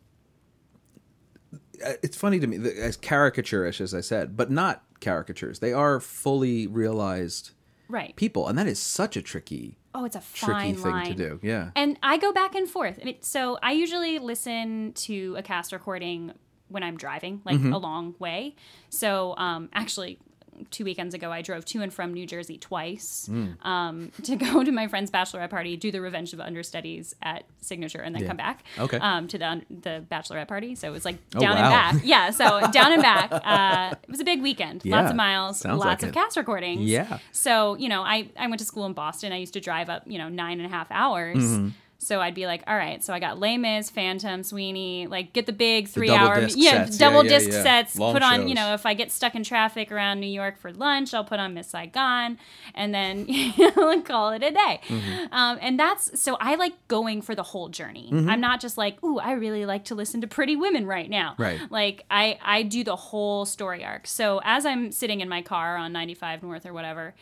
[1.86, 5.60] Uh, It's funny to me as caricaturish as I said, but not caricatures.
[5.60, 7.52] They are fully realized
[7.90, 8.16] Right.
[8.16, 11.14] people, and that is such a tricky, Oh, it's a tricky fine thing line to
[11.16, 11.40] do.
[11.44, 11.72] Yeah.
[11.76, 12.98] And I go back and forth.
[13.02, 16.32] I mean, so I usually listen to a cast recording
[16.70, 17.74] when I'm driving, like Mm-hmm.
[17.74, 18.56] a long way.
[18.90, 20.20] So um, actually,
[20.70, 23.66] two weekends ago, I drove to and from New Jersey twice Mm.
[23.66, 28.02] um, to go to my friend's bachelorette party, do the Revenge of Understudies at Signature,
[28.02, 28.28] and then Yeah.
[28.28, 28.98] come back Okay.
[28.98, 30.76] um, to the the bachelorette party.
[30.76, 31.64] So it was like Oh, down wow.
[31.64, 32.06] and back.
[32.06, 33.32] Yeah, so down and back.
[33.32, 34.82] Uh, it was a big weekend.
[34.86, 36.14] Yeah, Lots of miles, sounds lots like of it.
[36.14, 36.82] cast recordings.
[36.90, 37.20] Yeah.
[37.32, 39.32] So, you know, I, I went to school in Boston.
[39.32, 41.38] I used to drive up, you know, nine and a half hours.
[41.38, 41.70] Mm-hmm.
[42.04, 45.46] So I'd be like, all right, so I got Les Mis, Phantom, Sweeney, like get
[45.46, 46.98] the big three double hour, disc yeah, sets.
[46.98, 47.62] Double yeah, disc yeah.
[47.62, 47.96] sets.
[47.96, 48.50] Long put on, shows.
[48.50, 51.40] you know, if I get stuck in traffic around New York for lunch, I'll put
[51.40, 52.40] on Miss Saigon
[52.74, 54.82] and then you know, call it a day.
[54.88, 55.32] Mm-hmm.
[55.32, 58.10] Um, and that's so I like going for the whole journey.
[58.12, 61.36] I'm not just like, ooh, I really like to listen to Pretty Women right now.
[61.38, 61.60] Right.
[61.70, 64.08] Like I I do the whole story arc.
[64.08, 67.14] So as I'm sitting in my car on 95 North or whatever,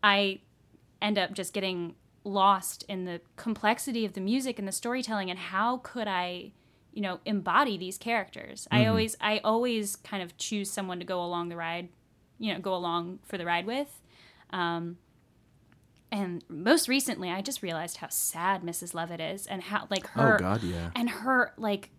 [0.00, 0.38] I
[1.02, 5.38] end up just getting lost in the complexity of the music and the storytelling and
[5.38, 6.52] how could I
[6.92, 8.66] you know embody these characters.
[8.70, 11.88] I always I always kind of choose someone to go along the ride,
[12.38, 14.00] you know, go along for the ride with.
[14.50, 14.96] Um
[16.10, 18.94] and most recently I just realized how sad Mrs.
[18.94, 20.90] Lovett is and how like her Oh, God, yeah.
[20.96, 21.90] and her like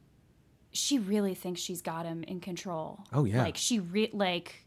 [0.71, 2.99] she really thinks she's got him in control.
[3.11, 3.41] Oh, yeah.
[3.43, 4.65] Like she re- like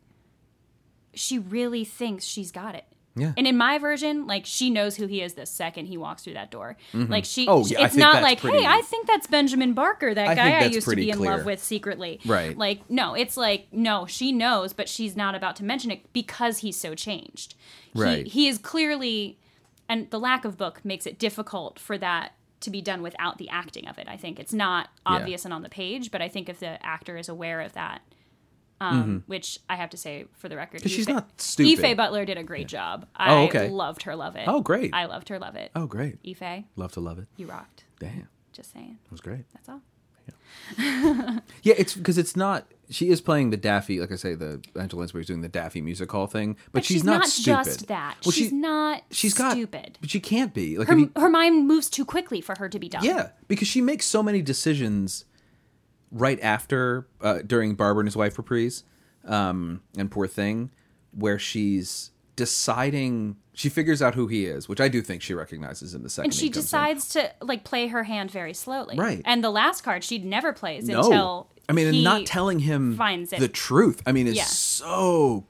[1.14, 2.84] she really thinks she's got it.
[3.14, 3.32] Yeah.
[3.36, 6.32] And in my version, like she knows who he is the second he walks through
[6.34, 6.76] that door.
[6.94, 7.12] Mm-hmm.
[7.12, 10.28] Like she, Oh, yeah, it's not like, pretty- hey, I think that's Benjamin Barker, that
[10.28, 11.36] I guy I used to be in clear.
[11.36, 12.20] love with secretly.
[12.24, 12.56] Right.
[12.56, 16.58] Like no, it's like no, she knows, but she's not about to mention it because
[16.58, 17.54] he's so changed.
[17.94, 18.26] Right.
[18.26, 19.38] He, he is clearly,
[19.88, 23.48] and the lack of book makes it difficult for that to be done without the
[23.50, 24.06] acting of it.
[24.08, 25.16] I think it's not Yeah.
[25.16, 28.00] obvious and on the page, but I think if the actor is aware of that,
[28.82, 30.88] um, which I have to say for the record, Mm-hmm.
[30.88, 31.84] she's not stupid.
[31.84, 33.06] Ife Butler did a great job.
[33.12, 33.68] Oh, I okay.
[33.68, 34.44] loved her, love it.
[34.48, 34.92] Oh, great.
[34.94, 35.70] I loved her, love it.
[35.74, 36.18] Oh, great.
[36.26, 37.26] Ife, Love to love it.
[37.36, 37.84] you rocked.
[37.98, 38.28] Damn.
[38.52, 38.98] Just saying.
[39.04, 39.44] That was great.
[39.54, 39.80] That's all.
[40.78, 42.66] Yeah, yeah it's because it's not.
[42.90, 46.12] She is playing the Daffy, like I say, the Angela Lansbury's doing the Daffy music
[46.12, 47.64] hall thing, but, But she's, not, stupid.
[47.64, 48.16] just that.
[48.24, 49.96] Well, she's she- not She's got stupid.
[50.00, 50.76] but she can't be.
[50.76, 53.02] Like, Her, you- her mind moves too quickly for her to be dumb.
[53.02, 55.24] yeah, because she makes so many decisions
[56.12, 58.84] right after uh, during Barber and his wife reprise,
[59.24, 60.70] um, and Poor Thing,
[61.12, 63.36] where she's deciding.
[63.54, 66.26] She figures out who he is, which I do think she recognizes in the second.
[66.28, 66.62] And she he comes in.
[66.62, 68.96] decides to like play her hand very slowly.
[68.96, 69.20] Right.
[69.26, 71.00] And the last card she never plays no.
[71.00, 73.40] until I mean, and not telling him finds it.
[73.40, 74.02] the truth.
[74.06, 74.44] I mean, it's Yeah.
[74.44, 75.44] so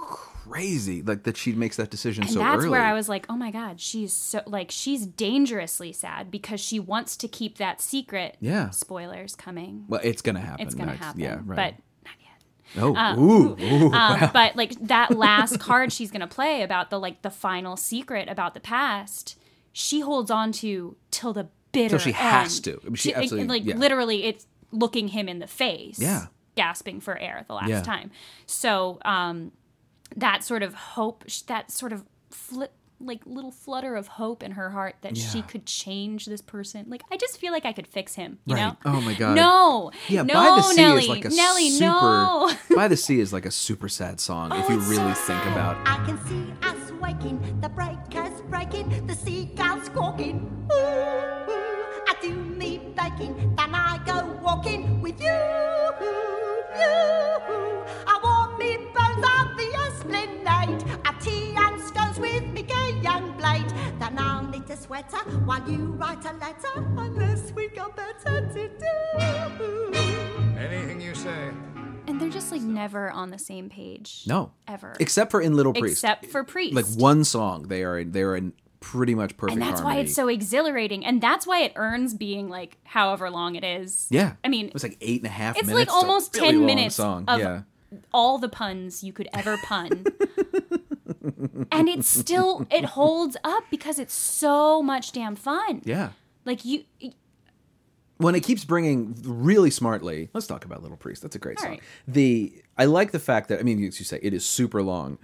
[0.50, 2.70] crazy, like that she makes that decision And so that's early.
[2.70, 6.78] where I was like, oh my god, she's so like she's dangerously sad because she
[6.80, 8.36] wants to keep that secret.
[8.40, 8.70] Yeah.
[8.70, 9.84] Spoilers coming.
[9.88, 10.66] well, it's gonna happen.
[10.66, 11.20] It's gonna next- happen.
[11.20, 11.56] Yeah, right.
[11.56, 11.74] But
[12.04, 12.82] not yet.
[12.82, 17.22] oh, ooh, ooh, Um, But like that last card she's gonna play about the like
[17.22, 19.38] the final secret about the past,
[19.72, 21.90] she holds on to till the bitter.
[21.90, 22.78] Till she has to.
[22.82, 23.76] I mean, she absolutely- like yeah.
[23.76, 25.98] literally, it's looking him in the face.
[25.98, 26.26] Yeah.
[26.54, 27.80] gasping for air the last Yeah.
[27.82, 28.10] time.
[28.46, 29.52] So um,
[30.16, 32.72] that sort of hope, that sort of flip.
[33.04, 36.84] Like little flutter of hope in her heart that she could change this person.
[36.88, 38.38] Like I just feel like I could fix him.
[38.46, 38.60] You Right.
[38.62, 38.76] know?
[38.84, 39.34] Oh my God.
[39.34, 39.90] No.
[40.06, 40.22] yeah.
[40.22, 41.02] No, by the sea Nelly.
[41.02, 41.70] is like a Nelly.
[41.70, 41.84] super.
[41.84, 42.52] No.
[42.76, 45.44] by the sea is like a super sad song if oh, you really so think
[45.46, 45.76] about.
[45.84, 50.48] I can see us waking, the breakers breaking, the seagulls squawking.
[50.72, 55.26] Ooh, ooh, I do me baking, then I go walking with you.
[56.78, 57.71] You,
[61.22, 63.66] tea and scones with me gay young blade.
[64.74, 69.94] sweater while you write a letter, unless we got better to do.
[70.58, 71.50] Anything you say.
[72.06, 74.24] And they're just like never on the same page.
[74.26, 74.94] No, Ever.
[74.98, 75.94] except for in Little Priest.
[76.04, 76.74] Except for Priest.
[76.74, 79.60] like one song, they are they are in pretty much perfect.
[79.60, 81.04] and that's why it's so exhilarating.
[81.04, 84.08] And that's why it earns being like however long it is.
[84.10, 85.56] Yeah, I mean, it was like eight and a half.
[85.56, 85.90] it's minutes.
[85.92, 87.24] like almost It's a really 10 minutes Song.
[87.28, 87.62] of yeah,
[88.12, 90.04] all the puns you could ever pun.
[91.72, 95.82] and it's still it holds up because it's so much damn fun.
[95.84, 96.10] yeah.
[96.44, 96.84] Like you
[98.18, 101.62] when it keeps bringing really smartly let's talk about little priest that's a great All
[101.64, 101.82] song right.
[102.06, 105.18] the i like the fact that i mean as you say it is super long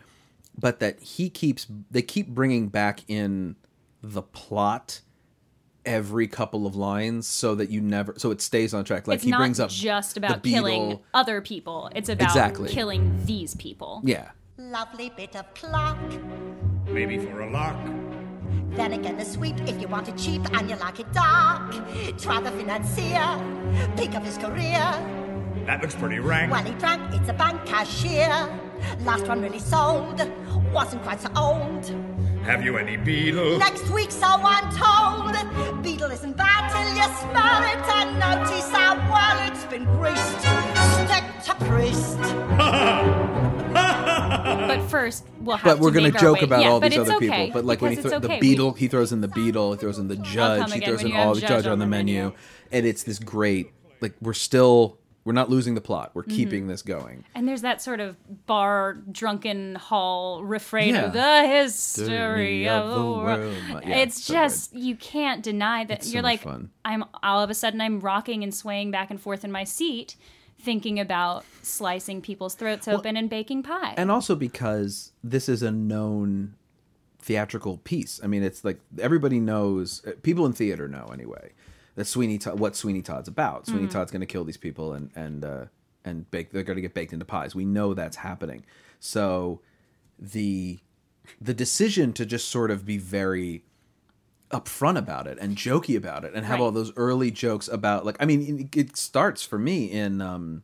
[0.57, 3.55] but that he keeps they keep bringing back in
[4.03, 5.03] the plot
[5.85, 9.25] every couple of lines so that you never so it stays on track like it's
[9.25, 11.91] he brings up just about killing other people.
[11.95, 12.69] It's about Exactly.
[12.69, 14.03] killing these people.
[14.05, 15.97] yeah Lovely bit of clock.
[16.87, 17.77] Maybe for a lock.
[18.71, 21.71] Then again, the sweep if you want it cheap and you like it dark.
[22.19, 23.41] Try the financier,
[23.97, 24.83] pick up his career.
[25.65, 26.51] That looks pretty rank.
[26.51, 28.29] Well, he drank, it's a bank cashier.
[29.05, 30.29] Last one really sold,
[30.73, 31.95] wasn't quite so old.
[32.43, 33.59] Have you any beadle?
[33.59, 35.83] Next week, so I'm told.
[35.85, 40.41] Beadle isn't bad till you smell it and notice how well it's been greased.
[41.07, 43.39] Stick to priest.
[44.57, 47.47] But first, we'll have but we're to gonna joke about yeah, all these other okay,
[47.47, 48.41] people but like when he throws it's the okay.
[48.41, 51.35] beadle he throws in the beadle he throws in the judge he throws in all
[51.35, 52.33] the judge on the menu
[52.73, 56.19] and it's this great like we're still we're not losing the plot Mm-hmm.
[56.19, 61.07] we're keeping this going And there's that sort of bar drunken hall refrain Yeah.
[61.07, 63.55] of the history of the world.
[63.87, 66.57] Yeah, it's so just you can't deny that It's you're much like.
[66.85, 70.17] I'm all of a sudden I'm rocking and swaying back and forth in my seat
[70.61, 73.95] thinking about slicing people's throats open and baking pie.
[73.97, 76.55] and also because this is a known
[77.21, 78.21] theatrical piece.
[78.23, 80.03] I mean, it's like everybody knows.
[80.07, 81.53] uh, People in theater know anyway
[81.95, 83.67] that Sweeney Todd, what Sweeney Todd's about.
[83.67, 83.91] Sweeney Mm.
[83.91, 85.65] Todd's going to kill these people and and uh,
[86.05, 86.51] and bake.
[86.51, 87.55] They're going to get baked into pies.
[87.55, 88.65] We know that's happening.
[89.01, 89.61] So
[90.19, 90.79] the
[91.41, 93.65] the decision to just sort of be very
[94.51, 96.65] upfront about it and jokey about it and have Right.
[96.65, 100.63] all those early jokes about like I mean it, starts for me in um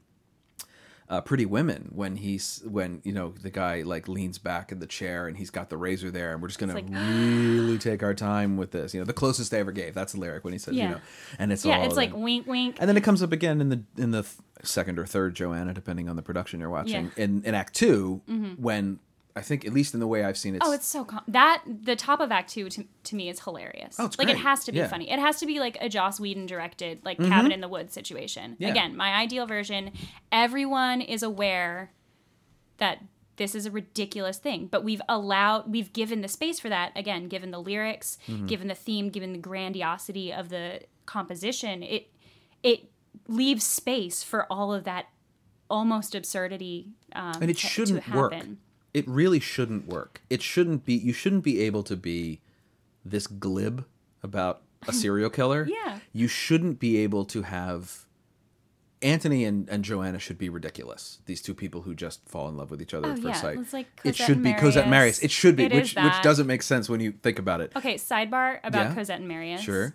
[1.07, 4.87] uh, Pretty Women when he's when you know the guy like leans back in the
[4.87, 8.14] chair and he's got the razor there and we're just gonna like, really take our
[8.14, 10.59] time with this you know the closest they ever gave that's the lyric when he
[10.59, 10.90] says you Yeah.
[10.92, 11.01] know
[11.38, 12.77] and it's yeah, all it's like wink wink.
[12.81, 14.27] and then it comes up again in the in the
[14.62, 17.11] second or third Joanna depending on the production you're watching Yeah.
[17.11, 17.20] Mm-hmm.
[17.20, 18.23] in in Act 2
[18.57, 18.99] when
[19.37, 21.62] I think at least in the way I've seen it Oh, it's so com- that
[21.66, 23.97] the top of Act Two to, to me is hilarious.
[23.99, 24.37] Oh, it's like great.
[24.37, 24.85] it has to be Yeah.
[24.85, 24.90] Mm-hmm.
[24.92, 25.11] funny.
[25.11, 28.57] It has to be like a Joss Whedon directed, like Cabin in the Woods situation.
[28.61, 28.68] Yeah.
[28.70, 29.90] Again, my ideal version.
[30.31, 31.90] Everyone is aware
[32.79, 32.99] that
[33.37, 36.92] this is a ridiculous thing, but we've allowed, we've given the space for that.
[36.94, 38.47] Again, given the lyrics, Mm-hmm.
[38.47, 42.09] given the theme, given the grandiosity of the composition, it
[42.62, 42.88] it
[43.29, 45.07] leaves space for all of that
[45.68, 46.92] almost absurdity.
[47.14, 48.33] Um, and it shouldn't work.
[48.94, 50.22] It really shouldn't work.
[50.30, 50.94] It shouldn't be.
[50.94, 52.40] You shouldn't be able to be
[53.04, 53.85] this glib
[54.22, 55.66] about a serial killer.
[55.68, 55.98] Yeah.
[56.12, 58.00] You shouldn't be able to have.
[59.02, 61.18] Anthony and, and Joanna should be ridiculous.
[61.26, 63.40] These two people who just fall in love with each other Oh, at first yeah.
[63.59, 63.72] sight.
[63.72, 65.18] Like it should be Cosette and Marius.
[65.22, 67.72] It should be, It which which doesn't make sense when you think about it.
[67.76, 68.94] Okay, sidebar about Yeah.
[68.94, 69.61] Cosette and Marius.
[69.61, 69.94] Sure.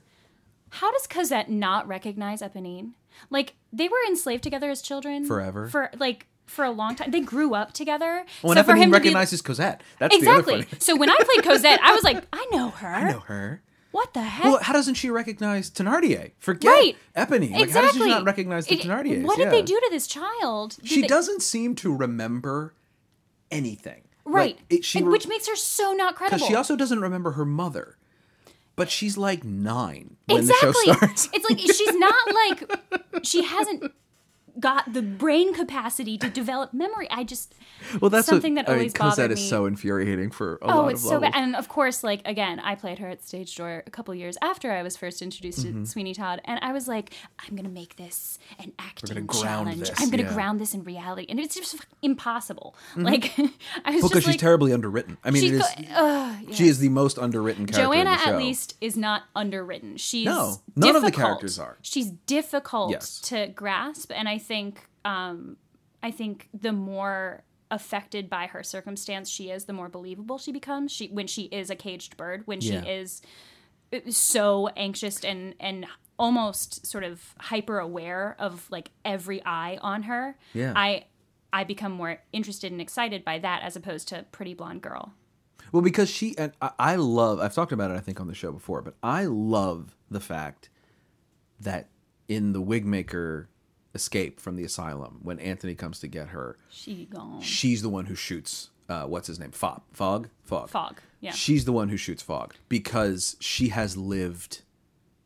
[0.69, 2.91] How does Cosette not recognize Eponine?
[3.31, 5.67] Like they were enslaved together as children Forever.
[5.69, 7.11] For like for a long time.
[7.11, 8.25] They grew up together.
[8.41, 10.65] When so for him to be- recognizes Cosette, that's the exactly.
[10.79, 12.87] so when I played Cosette, I was like, I know her.
[12.87, 13.61] I know her.
[13.91, 14.45] What the heck?
[14.45, 16.31] Well, how doesn't she recognize Thenardier?
[16.37, 16.97] Forget right.
[17.15, 17.51] Eponine.
[17.53, 17.73] Like, exactly.
[17.73, 19.23] how does she not recognize the It- Thenardiers?
[19.23, 19.49] What did Yeah.
[19.51, 20.75] they do to this child?
[20.81, 22.73] Did She they- doesn't seem to remember
[23.51, 24.03] anything.
[24.25, 24.57] Right.
[24.57, 26.37] Like, it, she re- which makes her so not credible.
[26.37, 27.97] because she also doesn't remember her mother,
[28.75, 30.69] but she's like nine when exactly.
[30.71, 31.29] the show starts.
[31.33, 33.91] it's like she's not like she hasn't
[34.59, 37.07] got the brain capacity to develop memory.
[37.09, 37.53] I just
[38.01, 39.47] well, that's something what, that I mean, always bothered is me.
[39.47, 41.33] so infuriating for a Oh, lot it's so bad.
[41.35, 44.71] And of course, like again, I played her at Stage Door a couple years after
[44.71, 45.83] I was first introduced Mm-hmm.
[45.83, 47.13] to Sweeney Todd, and I was like,
[47.47, 49.79] I'm gonna make this an acting challenge.
[49.79, 50.33] this, I'm gonna yeah.
[50.33, 52.75] ground this in reality, and it's just impossible.
[52.95, 53.51] Like I was
[53.85, 55.17] Well, just because she's like, terribly underwritten.
[55.23, 55.61] I mean, is.
[55.61, 56.55] go- ugh, yeah.
[56.55, 57.83] She is the most underwritten character.
[57.83, 58.29] Joanna in the show.
[58.31, 59.97] at least is not underwritten.
[59.97, 61.77] She's No, none of the characters are.
[61.81, 63.19] She's difficult Yes.
[63.21, 65.55] to grasp, and I think um,
[66.03, 70.91] I think the more affected by her circumstance she is, the more believable she becomes.
[70.91, 72.81] She when she is a caged bird, when Yeah.
[72.83, 73.21] she is
[73.93, 75.85] uh, so anxious and and
[76.17, 80.35] almost sort of hyper aware of like every eye on her.
[80.53, 80.73] Yeah.
[80.75, 81.05] I
[81.53, 85.13] I become more interested and excited by that as opposed to pretty blonde girl.
[85.71, 87.39] Well, because she and I, I love.
[87.39, 90.69] I've talked about it, I think, on the show before, but I love the fact
[91.59, 91.89] that
[92.27, 93.45] in the Wigmaker
[93.95, 97.41] escape from the asylum, when Anthony comes to get her, She gone.
[97.41, 98.69] she's the one who shoots.
[98.87, 99.51] Uh, what's his name?
[99.51, 99.81] Fogg.
[99.93, 100.29] Fogg.
[100.43, 100.69] Fogg.
[100.69, 101.31] Fogg, yeah.
[101.31, 104.61] She's the one who shoots Fogg because she has lived.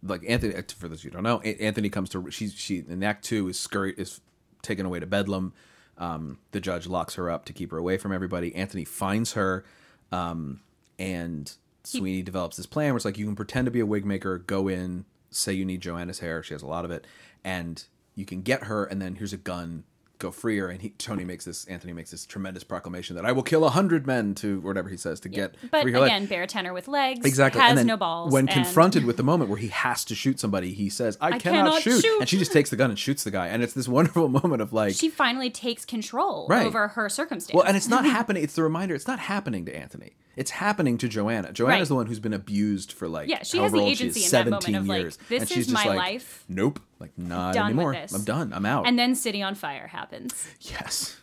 [0.06, 3.02] Like Anthony, for those of you who don't know, Anthony comes to she's she in
[3.04, 4.20] Act Two is scurry is
[4.62, 5.54] taken away to Bedlam.
[5.98, 8.54] Um, the judge locks her up to keep her away from everybody.
[8.54, 9.64] Anthony finds her,
[10.12, 10.60] um,
[11.00, 11.50] and
[11.86, 14.40] Sweeney develops this plan where it's like you can pretend to be a wig maker,
[14.40, 17.06] go in, say you need Joanna's hair, she has a lot of it,
[17.46, 19.84] and you can get her, and then here's a gun,
[20.20, 20.70] go free her.
[20.70, 23.70] And he, Tony makes this, Anthony makes this tremendous proclamation that I will kill a
[23.70, 27.26] hundred men to whatever he says to get But free her again, baritone with legs.
[27.26, 27.60] Exactly.
[27.60, 28.32] Has and then no balls.
[28.32, 31.38] When and- confronted with the moment where he has to shoot somebody, he says, I,
[31.40, 32.02] cannot, cannot shoot.
[32.04, 32.20] shoot.
[32.22, 33.48] And she just takes the gun and shoots the guy.
[33.48, 36.68] And it's this wonderful moment of like, she finally takes control Right.
[36.68, 37.56] over her circumstance.
[37.56, 38.44] well, and it's not happening.
[38.44, 38.96] It's the reminder.
[38.96, 40.14] It's not happening to Anthony.
[40.36, 41.52] It's happening to Joanna.
[41.54, 41.88] Joanna's Right.
[41.90, 44.32] the one who's been abused for like Yeah, she has the she is, agency in
[44.32, 45.18] that moment 17 of, like, years.
[45.30, 46.44] this and she's is just my like, life.
[46.50, 47.96] Nope, like not Done anymore.
[47.96, 48.52] I'm done.
[48.54, 48.88] I'm out.
[48.88, 50.48] and then City on Fire happens.
[50.62, 51.18] yes,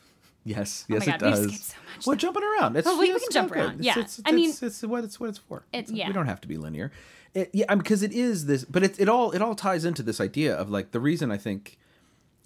[0.44, 1.40] yes, Oh yes, God, it does.
[1.40, 2.20] so much well, there.
[2.20, 2.76] jumping around.
[2.76, 3.80] It's, Oh, we- we it's can jump around.
[3.80, 4.02] It's- Yeah.
[4.02, 5.64] it's, I mean- it's, it's what it's what it's for.
[5.72, 6.92] It's- We don't have to be linear.
[7.34, 9.84] It, yeah, I mean, because it is this, but it, it all it all ties
[9.84, 11.78] into this idea of like the reason I think,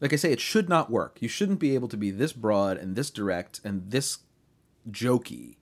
[0.01, 1.19] like I say, it should not work.
[1.21, 4.19] You shouldn't be able to be this broad and this direct and this
[4.91, 5.57] jokey,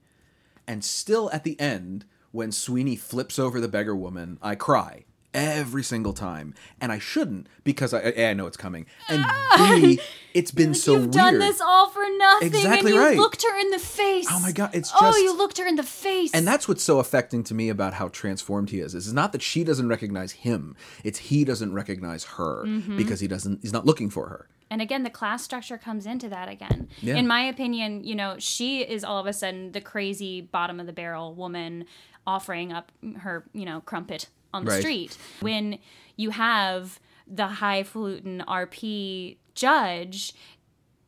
[0.67, 5.83] and still at the end when Sweeney flips over the beggar woman, I cry every
[5.83, 9.25] single time, and I shouldn't because I A, I know it's coming, and
[9.57, 9.99] B
[10.35, 11.13] it's been so You've weird.
[11.13, 12.49] done this all for nothing.
[12.49, 13.17] Exactly and you right.
[13.17, 14.27] looked her in the face.
[14.31, 15.03] Oh my God, it's just.
[15.03, 16.33] Oh, you looked her in the face.
[16.35, 18.95] And that's what's so affecting to me about how transformed he is.
[18.95, 22.97] Is it's not that she doesn't recognize him; it's he doesn't recognize her Mm-hmm.
[22.99, 23.61] because he doesn't.
[23.63, 24.49] He's not looking for her.
[24.73, 26.89] And again, the class structure comes into that again.
[27.03, 27.17] Yeah.
[27.17, 30.87] In my opinion, you know, she is all of a sudden the crazy bottom of
[30.87, 31.85] the barrel woman
[32.27, 34.81] offering up her, you know, crumpet on the Right.
[34.81, 35.19] street.
[35.41, 35.79] When
[36.17, 40.33] you have the highfalutin RP judge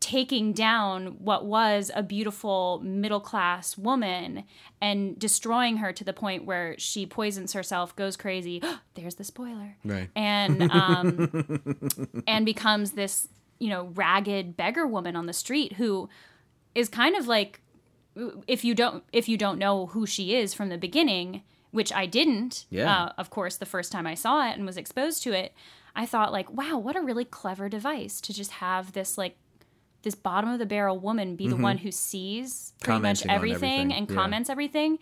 [0.01, 4.45] taking down what was a beautiful middle class woman
[4.83, 8.63] and destroying her to the point where she poisons herself, goes crazy.
[8.95, 9.79] There's the spoiler.
[9.83, 10.11] Right.
[10.15, 11.31] And um,
[12.27, 13.27] and becomes this
[13.59, 16.09] you know ragged beggar woman on the street who
[16.75, 17.61] is kind of like
[18.47, 22.07] if you don't if you don't know who she is from the beginning which i
[22.07, 22.93] didn't Yeah.
[23.07, 25.53] uh, of course the first time i saw it and was exposed to it
[25.97, 29.37] i thought like wow what a really clever device to just have this like
[30.03, 33.29] this bottom of the barrel woman be the one who sees pretty much Mm-hmm.
[33.29, 34.15] Commenting on everything, everything, and yeah.
[34.17, 34.99] comments everything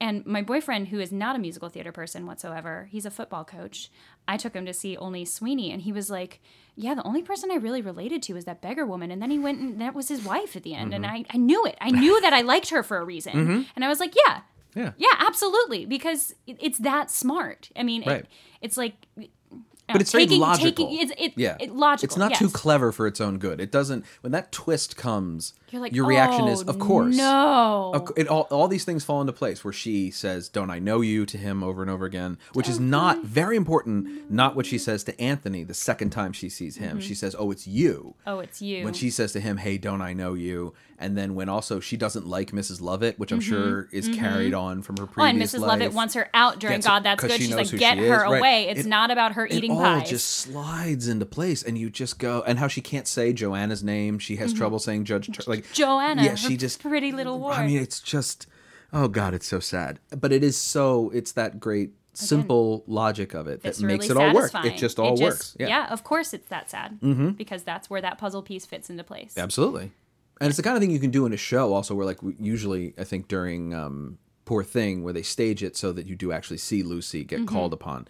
[0.00, 3.90] and my boyfriend, who is not a musical theater person whatsoever, he's a football coach.
[4.28, 6.40] I took him to see only Sweeney, and he was like,
[6.78, 9.38] "Yeah, the only person I really related to was that beggar woman." And then he
[9.38, 11.14] went, and that was his wife at the end, and Mm-hmm.
[11.14, 11.76] I, I knew it.
[11.80, 14.40] I knew that I liked her for a reason, and I was like, "Yeah,
[14.74, 14.92] Yeah.
[14.96, 17.70] yeah, absolutely," because it's that smart.
[17.76, 18.20] I mean, Right.
[18.20, 18.28] it,
[18.60, 20.88] it's like, But it's very logical.
[20.90, 22.04] Taking, it's it, yeah, it, logical.
[22.06, 22.38] It's not yes.
[22.40, 23.60] too clever for its own good.
[23.60, 24.04] It doesn't.
[24.20, 28.06] When that twist comes, You're like, your reaction is, "Oh, of course, no.
[28.16, 31.26] It all all these things fall into place where she says, "Don't I know you?"
[31.26, 34.30] to him over and over again, which is not very important.
[34.30, 36.98] Not what she says to Anthony the second time she sees him.
[36.98, 37.00] Mm-hmm.
[37.00, 38.84] She says, "Oh, it's you." oh, it's you.
[38.84, 41.96] when she says to him, "Hey, don't I know you?" and then when also she
[41.96, 42.80] doesn't like Mrs.
[42.80, 43.48] Lovett, which I'm mm-hmm.
[43.48, 44.20] sure is mm-hmm.
[44.20, 45.20] carried on from her Mm-hmm.
[45.20, 45.60] Oh, and previous Mrs.
[45.60, 45.68] life.
[45.68, 47.32] Lovett wants her out during God That's Good.
[47.32, 48.38] she She's like, get she her is, right.
[48.38, 48.68] away.
[48.68, 50.10] It's It- not about her it eating all pies.
[50.10, 54.18] just slides into place, and you just go, and how she can't say Joanna's name.
[54.18, 55.74] She has trouble saying Judge, Tur- like Mm-hmm.
[55.74, 57.56] Joanna, Yeah, she just pretty little ward.
[57.56, 58.46] I mean, it's just,
[58.92, 61.10] oh god, it's so sad, but it is so.
[61.10, 64.50] It's that great simple logic of it that makes really it all work.
[64.64, 65.56] It just all just- works.
[65.60, 65.84] Yeah.
[65.84, 65.92] Mm-hmm.
[65.92, 66.98] of course it's that sad
[67.36, 69.34] because that's where that puzzle piece fits into place.
[69.36, 69.92] Absolutely.
[70.40, 72.18] And it's the kind of thing you can do in a show also where like
[72.40, 76.32] usually I think during um Poor Thing where they stage it so that you do
[76.32, 77.54] actually see Lucy get Mm-hmm.
[77.54, 78.08] called upon.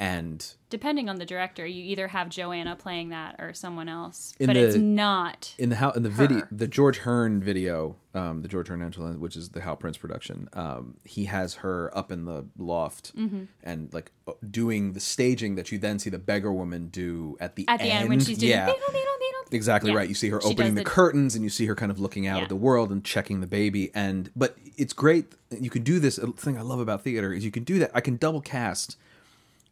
[0.00, 4.46] And Depending on the director, you either have Joanna playing that or someone else, In
[4.46, 5.54] but the- it's not.
[5.58, 9.12] in the how in the video the George Hearn video, um, the George Hearn Angela,
[9.14, 13.44] which is the Hal Prince production, um, he has her up in the loft Mm-hmm.
[13.64, 17.56] and like uh, doing the staging that you then see the beggar woman do at
[17.56, 18.66] the At the end, when she's doing yeah.
[18.66, 19.40] beadle, beadle, beadle.
[19.50, 19.96] Exactly Yeah.
[19.96, 20.08] right.
[20.08, 22.26] You see her She opening does the, curtains and you see her kind of looking
[22.28, 22.42] out Yeah.
[22.44, 23.90] at the world and checking the baby.
[23.94, 25.32] And but it's great.
[25.50, 26.18] You can do this.
[26.18, 27.90] A thing I love about theater is you can do that.
[27.94, 28.96] I can double cast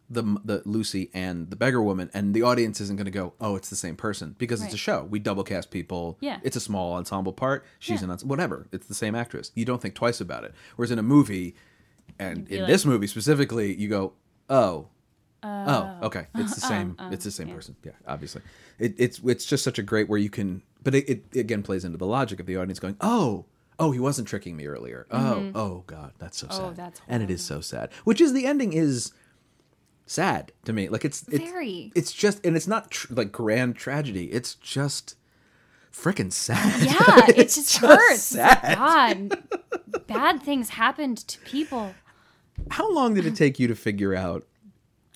[0.09, 3.57] the the Lucy and the beggar woman, and the audience isn't going to go, "Oh,
[3.57, 5.07] it's the same person," because it's a show.
[5.11, 6.17] We double cast people.
[6.21, 6.39] Yeah.
[6.43, 7.65] it's a small ensemble part.
[7.79, 8.13] She's Yeah.
[8.13, 8.67] an whatever.
[8.73, 9.51] It's the same actress.
[9.55, 10.55] You don't think twice about it.
[10.77, 11.55] Whereas in a movie,
[12.19, 14.13] and in like- this movie specifically, you go,
[14.49, 14.89] "Oh."
[15.43, 16.27] Oh, okay.
[16.35, 16.97] It's the same.
[17.13, 17.55] it's the same yeah.
[17.55, 17.77] person.
[17.85, 18.43] Yeah, obviously.
[18.81, 21.85] It, it's it's just such a great where you can, but it, it again plays
[21.85, 23.45] into the logic of the audience going, "Oh,
[23.79, 25.07] oh, he wasn't tricking me earlier.
[25.11, 26.61] Oh, oh God, that's so sad.
[26.61, 26.75] Mm-hmm.
[26.75, 27.91] that's and it is so sad.
[28.05, 29.13] Which is the ending is
[30.07, 30.89] sad to me.
[30.89, 31.93] Like it's, it's Very.
[31.95, 34.33] It's just, and it's not tr- like grand tragedy.
[34.33, 35.17] It's just
[35.93, 36.83] freaking sad.
[36.83, 38.23] Yeah, it just, just hurts.
[38.23, 38.77] Sad.
[38.77, 41.95] God, bad things happened to people.
[42.71, 44.47] How long did it take you to figure out?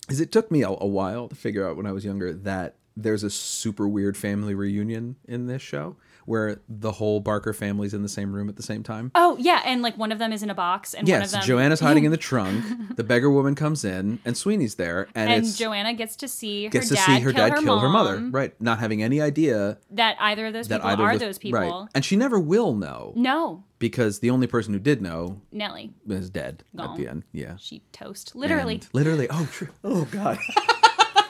[0.03, 2.74] Because it took me a, a while to figure out when I was younger that
[2.97, 5.97] there's a super weird family reunion in this show
[6.31, 9.11] where the whole Barker family's in the same room at the same time.
[9.16, 11.33] Oh yeah, and like one of them is in a box, and one of Yes,
[11.33, 12.97] them Joanna's hiding in the trunk.
[12.97, 16.64] The beggar woman comes in, and Sweeney's there, and, and it's Joanna gets to see
[16.66, 18.59] her gets to dad see her kill dad her kill her mother, right?
[18.61, 21.59] Not having any idea That either of those that people are of those people.
[21.61, 21.89] right?
[21.95, 26.31] And she never will know No, because the only person who did know Nellie, is
[26.31, 27.24] dead at the end.
[27.33, 28.37] Yeah, she toast.
[28.37, 29.26] Literally, And literally.
[29.31, 29.68] Oh, true.
[29.83, 30.39] Oh, God.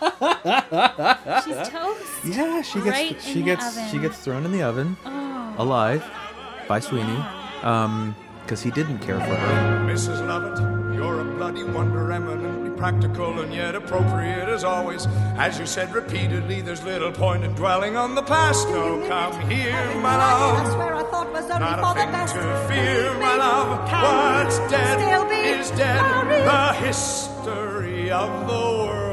[1.45, 2.25] she's toast.
[2.25, 5.55] Yeah, she gets Right she gets she gets thrown in the oven Oh.
[5.59, 6.05] alive
[6.69, 7.23] by Sweeney,
[7.63, 9.81] um, because he didn't care for her.
[9.87, 10.27] Mrs.
[10.27, 10.59] Lovett,
[10.95, 15.07] you're a bloody wonder, eminently practical and yet appropriate as always.
[15.37, 18.69] As you said repeatedly, there's little point in dwelling on the past.
[18.69, 20.73] No, come here, my I love.
[20.73, 22.35] swear I thought was only Not for a the thing best.
[22.35, 23.89] to fear, my love.
[23.89, 24.03] Can
[24.45, 26.01] What's still dead be is dead.
[26.01, 26.45] married.
[26.47, 29.10] The history of the world,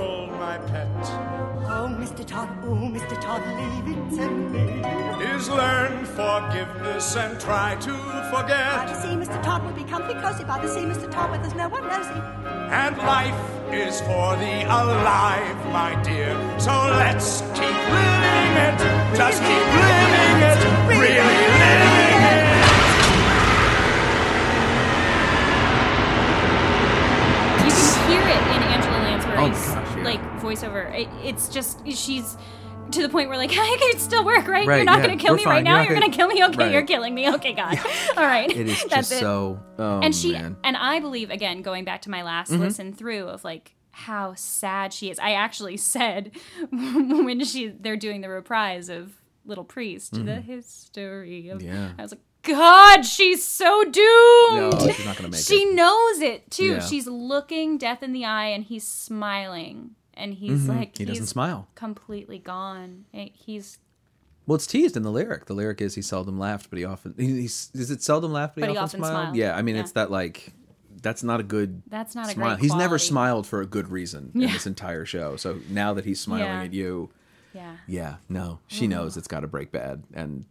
[2.67, 3.19] oh, Mr.
[3.21, 5.35] Todd, leave it to me.
[5.35, 7.93] is learn forgiveness and try to
[8.31, 8.31] forget.
[8.31, 8.87] By forget.
[8.87, 9.41] the sea, Mr.
[9.43, 10.43] Todd will be comfy cozy.
[10.43, 11.09] By the sea, Mr.
[11.09, 12.19] Todd, where there's no one nosy.
[12.69, 13.39] And life
[13.73, 16.33] is for the alive, my dear.
[16.59, 18.79] So let's keep living it.
[19.15, 20.59] Just keep living it.
[20.87, 22.47] Really living it.
[27.65, 29.75] You can hear it in Angela Lansbury's Oh, gosh, yeah.
[29.75, 29.76] like
[30.47, 30.93] voiceover.
[30.97, 32.37] It, it's just she's
[32.91, 34.65] to the point where like I can still work, right?
[34.67, 35.53] Right, You're not yeah, gonna kill me fine.
[35.55, 35.77] right now.
[35.81, 36.43] You're You're, gonna gonna- kill me.
[36.45, 36.71] Okay, Right.
[36.71, 37.29] you're killing me.
[37.35, 37.77] Okay, God.
[38.17, 38.49] All right.
[38.49, 39.19] It is That's just it.
[39.19, 39.59] so.
[39.77, 40.57] Oh and she man.
[40.63, 42.61] and I believe again going back to my last Mm-hmm.
[42.61, 45.19] listen through of like how sad she is.
[45.19, 46.31] I actually said
[46.71, 49.11] when she they're doing the reprise of
[49.45, 51.67] Little Priest, the history of Mm-hmm.
[51.73, 51.91] Yeah.
[51.97, 53.95] I was like God, she's so doomed.
[53.97, 55.75] No, she's not gonna make she it.
[55.75, 56.63] knows it too.
[56.75, 56.79] Yeah.
[56.79, 61.03] She's looking death in the eye and he's smiling and he's like Mm-hmm.
[61.03, 61.67] He doesn't smile.
[61.75, 63.05] completely gone.
[63.11, 63.79] He's
[64.45, 65.45] Well, it's teased in the lyric.
[65.45, 67.13] The lyric is he seldom laughed, but he often.
[67.17, 69.23] He, he's, is it seldom laughed, but, But he, he often, often smiled?
[69.25, 69.35] smiled.
[69.37, 69.81] Yeah, I mean, Yeah.
[69.81, 70.53] it's that like.
[71.03, 71.83] That's not a good.
[71.87, 72.55] That's not a smile.
[72.57, 75.35] He's never smiled for a good reason in this entire show.
[75.37, 76.63] So now that he's smiling Yeah.
[76.63, 77.11] at you,
[77.53, 77.75] yeah.
[77.87, 80.45] yeah, no, she knows it's got to break bad, and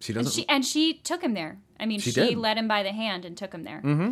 [0.00, 0.32] she doesn't.
[0.32, 1.58] she and she took him there.
[1.80, 3.80] I mean, She she, led him by the hand and took him there.
[3.82, 4.10] Mm-hmm.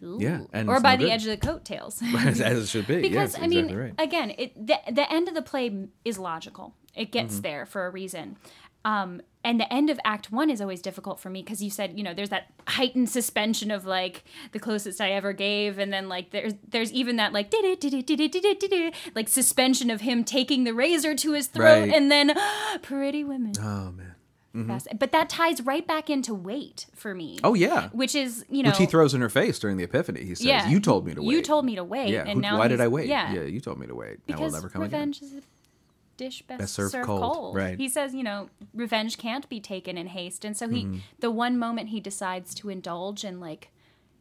[0.00, 1.12] Yeah, and or by the good.
[1.12, 2.02] edge of the coattails.
[2.16, 2.96] as it should be.
[3.02, 3.94] because yes, I mean, exactly right.
[3.98, 6.74] again, it the the end of the play is logical.
[6.94, 7.10] It Mm-hmm.
[7.12, 8.36] gets there for a reason.
[8.86, 11.96] Um, and the end of Act One is always difficult for me because you said
[11.96, 16.08] you know there's that heightened suspension of like the closest I ever gave, and then
[16.08, 18.72] like there's there's even that like did it did it did it did it did
[18.72, 21.94] it like suspension of him taking the razor to his throat, Right.
[21.94, 22.34] and then
[22.82, 23.52] pretty women.
[23.58, 24.13] Oh man.
[24.68, 27.38] Fast- But that ties right back into wait for me.
[27.42, 27.88] Oh yeah.
[27.90, 30.22] which is you know Which he throws in her face during the epiphany.
[30.24, 31.34] He says, yeah "You told me to wait.
[31.34, 32.10] You told me to wait.
[32.10, 32.20] Yeah.
[32.20, 33.08] and who- now why did I wait?
[33.08, 33.42] Yeah, Yeah.
[33.42, 34.24] You told me to wait.
[34.26, 35.08] because we'll never come again.
[35.10, 35.40] revenge is a
[36.16, 37.56] dish best, Best served served cold, cold.
[37.56, 37.76] right.
[37.76, 40.98] He says, you know, revenge can't be taken in haste, and so he, Mm-hmm.
[41.18, 43.70] the one moment he decides to indulge and like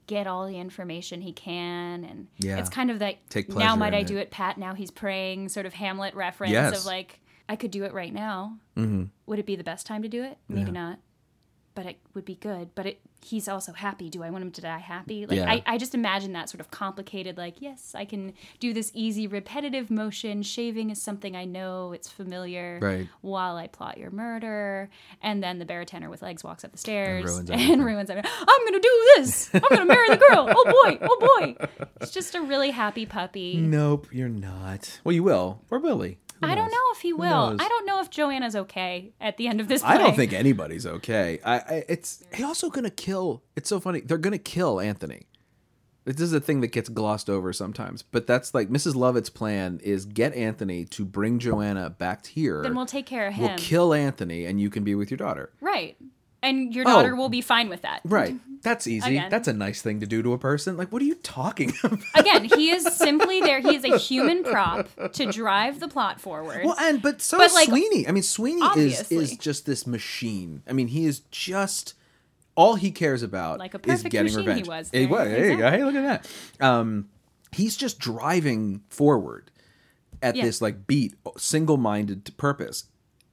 [0.08, 2.58] get all the information he can, and Yeah.
[2.58, 3.20] it's kind of like
[3.50, 4.08] now might I it.
[4.08, 4.58] do it, Pat?
[4.58, 6.80] Now he's praying, sort of Hamlet reference Yes.
[6.80, 7.20] of like
[7.50, 8.58] I could do it right now.
[8.78, 9.06] Mm-hmm.
[9.26, 10.38] Would it be the best time to do it?
[10.48, 11.00] Maybe not.
[11.76, 12.70] But it would be good.
[12.76, 14.08] But it, he's also happy.
[14.10, 15.26] Do I want him to die happy?
[15.26, 15.50] Like Yeah.
[15.52, 17.36] I, I just imagine that sort of complicated.
[17.36, 20.44] Like yes, I can do this easy, repetitive motion.
[20.44, 21.92] Shaving is something I know.
[21.92, 22.78] It's familiar.
[22.80, 23.08] Right.
[23.22, 24.90] While I plot your murder,
[25.20, 28.32] and then the baritone with legs walks up the stairs ruins and ruins everything.
[28.40, 29.50] I'm gonna do this.
[29.54, 30.48] I'm gonna marry the girl.
[30.56, 31.00] Oh boy.
[31.02, 31.88] Oh boy.
[32.02, 33.58] It's just a really happy puppy.
[33.58, 35.00] Nope, you're not.
[35.04, 35.60] Well, you will.
[35.72, 36.20] Or Billy.
[36.33, 37.56] Who I don't know if he will.
[37.60, 39.92] I don't know if Joanna's okay at the end of this play.
[39.92, 41.40] I don't think anybody's okay.
[41.44, 43.44] I, I it's he also gonna kill.
[43.56, 44.02] It's so funny.
[44.02, 45.28] They're gonna kill Anthony.
[46.06, 48.94] This is a thing that gets glossed over sometimes, but that's like Mrs.
[48.94, 52.62] Lovett's plan is get Anthony to bring Joanna back here.
[52.62, 53.48] Then we'll take care of him.
[53.48, 55.54] We'll kill Anthony, and you can be with your daughter.
[55.62, 55.96] Right.
[56.44, 56.92] And your Oh.
[56.92, 58.02] daughter will be fine with that.
[58.04, 58.36] Right.
[58.62, 59.18] That's easy.
[59.18, 59.30] Again.
[59.32, 60.78] That's a nice thing to do to a person.
[60.78, 62.00] Like, what are you talking about?
[62.16, 63.60] Again, he is simply there.
[63.62, 66.64] He is a human prop to drive the plot forward.
[66.66, 68.08] Well, and but so But, is like, Sweeney.
[68.08, 69.18] I mean, Sweeney is obviously.
[69.18, 70.62] is just this machine.
[70.68, 71.94] I mean, he is just
[72.56, 74.68] all he cares about Like a is perfect getting machine he revenge.
[74.68, 75.08] was He there.
[75.10, 75.28] was.
[75.28, 75.70] There you go.
[75.72, 76.24] Hey, look at
[76.60, 76.66] that.
[76.66, 77.10] Um,
[77.52, 79.50] he's just driving forward
[80.22, 80.46] at Yeah.
[80.46, 82.86] this like beat, single-minded purpose.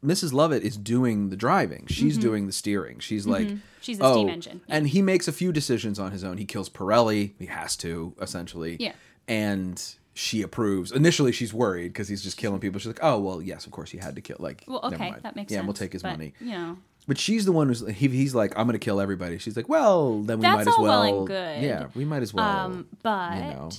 [0.04, 0.32] Mrs.
[0.32, 1.86] Lovett is doing the driving.
[1.86, 3.00] She's doing the steering.
[3.00, 3.56] She's like, Mm-hmm.
[3.82, 4.60] She's the steam engine.
[4.66, 4.76] Yeah.
[4.76, 6.36] And he makes a few decisions on his own.
[6.36, 7.32] He kills Pirelli.
[7.38, 8.76] He has to essentially.
[8.78, 8.92] Yeah.
[9.26, 9.82] And
[10.12, 10.92] she approves.
[10.92, 12.78] Initially, she's worried because he's just killing people.
[12.78, 15.36] She's like, "Oh well, yes, of course he had to kill." Like, Well, okay, that
[15.36, 15.62] makes yeah, sense.
[15.62, 16.34] Yeah, we'll take his but, money.
[16.40, 19.38] You know, But she's the one who's he, he's like, "I'm going to kill everybody."
[19.38, 21.62] She's like, "Well, then we That's might as all well." well and good.
[21.62, 22.44] Yeah, we might as well.
[22.44, 23.70] um, but you know,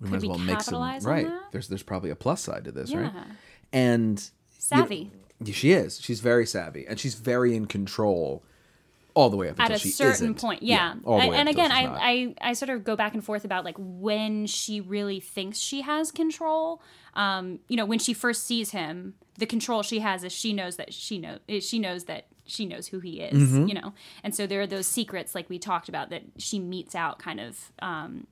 [0.00, 1.26] we might as we well make some right.
[1.26, 1.42] that?
[1.52, 3.12] There's there's probably a plus side to this, right?
[3.72, 4.22] And
[4.58, 5.10] savvy.
[5.40, 6.00] Yeah, she is.
[6.00, 8.42] She's very savvy, and she's very in control
[9.14, 10.34] all the way up at until a she certain isn't.
[10.40, 11.84] point yeah, all the I- way and again I.
[11.86, 15.80] I i sort of go back and forth about like when she really thinks she
[15.80, 16.82] has control
[17.14, 20.76] um you know when she first sees him the control she has is she knows
[20.76, 23.68] that she knows she knows that she knows who he is Mm-hmm.
[23.68, 26.94] you know and so there are those secrets like we talked about that she metes
[26.94, 28.26] out kind of um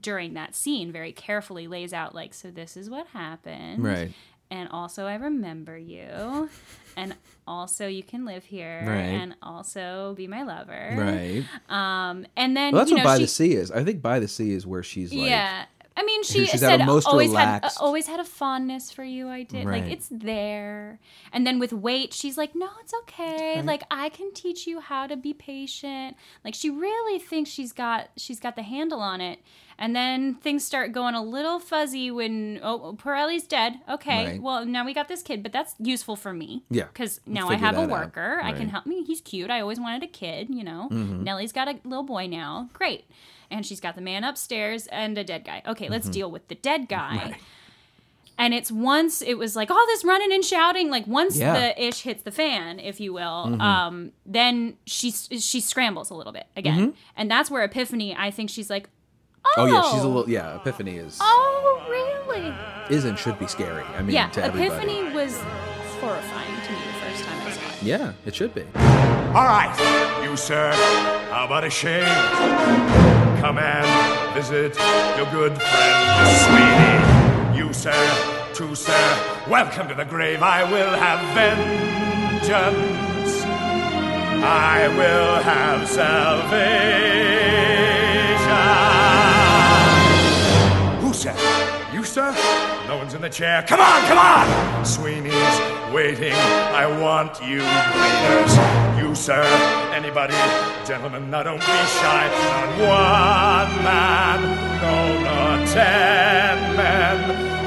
[0.00, 4.12] during that scene very carefully lays out like so this is what happened Right.
[4.52, 6.50] And also I remember you,
[6.96, 7.14] and
[7.46, 8.96] also you can live here, Right.
[9.20, 11.44] and also be my lover, right.
[11.70, 13.70] Um, and then Well, that's you what by she, the sea is.
[13.70, 15.64] I think by the sea is where she's like, yeah.
[15.94, 17.76] I mean, she said most always relaxed.
[17.76, 19.28] had uh, always had a fondness for you.
[19.28, 20.98] I did like it's there.
[21.32, 23.60] And then with wait, she's like, no, it's okay.
[23.62, 26.16] Like I can teach you how to be patient.
[26.44, 29.40] Like she really thinks she's got she's got the handle on it.
[29.82, 33.80] And then things start going a little fuzzy when oh Pirelli's dead.
[33.88, 34.40] Okay, Right.
[34.42, 36.62] well now we got this kid, but that's useful for me.
[36.70, 36.84] Yeah.
[36.84, 38.38] because now I have a worker.
[38.44, 39.02] I can help me.
[39.02, 39.50] He's cute.
[39.50, 40.48] I always wanted a kid.
[40.50, 41.24] You know, Mm-hmm.
[41.24, 42.68] Nellie's got a little boy now.
[42.72, 43.06] Great.
[43.50, 45.62] And she's got the man upstairs and a dead guy.
[45.66, 46.12] Okay, let's Mm-hmm.
[46.12, 47.36] deal with the dead guy.
[48.38, 51.54] And it's once it was like all this running and shouting, like once Yeah.
[51.54, 51.80] Mm-hmm.
[51.80, 56.32] the ish hits the fan, if you will, um, then she she scrambles a little
[56.32, 56.90] bit again, Mm-hmm.
[57.16, 58.14] and that's where Epiphany.
[58.16, 58.88] I think she's like,
[59.44, 60.52] oh, Oh yeah, she's a little yeah.
[60.54, 60.56] Oh.
[60.56, 62.52] Epiphany is oh really?
[62.90, 63.84] is and should be scary.
[63.96, 64.74] I mean, Yeah, to everybody.
[64.84, 65.36] Epiphany was
[66.00, 67.82] horrifying to me the first time I saw it.
[67.82, 68.64] Yeah, it should be.
[69.34, 69.72] All right,
[70.24, 70.72] you sir,
[71.30, 72.04] how about a shave?
[73.40, 73.86] Come and
[74.34, 74.76] visit
[75.16, 77.58] your good friend, Sweeney.
[77.58, 79.18] You sir, too sir,
[79.48, 80.42] welcome to the grave.
[80.42, 83.42] I will have vengeance.
[84.44, 87.91] I will have salvation.
[92.12, 92.30] Sir?
[92.88, 93.64] No one's in the chair.
[93.66, 94.84] Come on, come on!
[94.84, 95.32] Sweeney's
[95.94, 96.34] waiting.
[96.34, 97.60] I want you
[97.92, 98.52] cleaners.
[98.98, 99.42] You, sir?
[99.94, 100.34] Anybody?
[100.84, 102.28] Gentlemen, now don't be shy.
[102.28, 104.40] Not one man,
[104.82, 107.18] no, not ten men,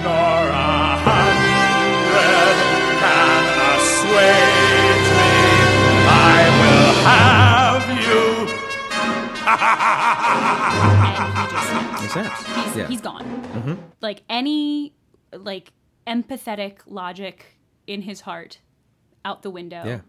[0.04, 2.56] nor a hundred
[3.02, 3.44] can
[3.74, 5.34] assuage me.
[6.08, 7.65] I will have
[11.50, 12.46] just Makes sense.
[12.66, 12.88] he's, yeah.
[12.88, 13.84] he's gone.
[14.02, 14.94] Like any
[15.34, 15.72] like
[16.08, 17.46] empathetic logic
[17.88, 18.60] in his heart
[19.24, 19.84] out the window.
[19.86, 20.00] yeah.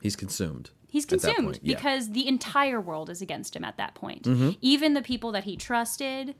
[0.00, 0.70] He's consumed.
[0.90, 1.74] He's consumed yeah.
[1.76, 4.22] because the entire world is against him at that point.
[4.22, 4.50] Mm-hmm.
[4.60, 6.34] Even the people that he trusted,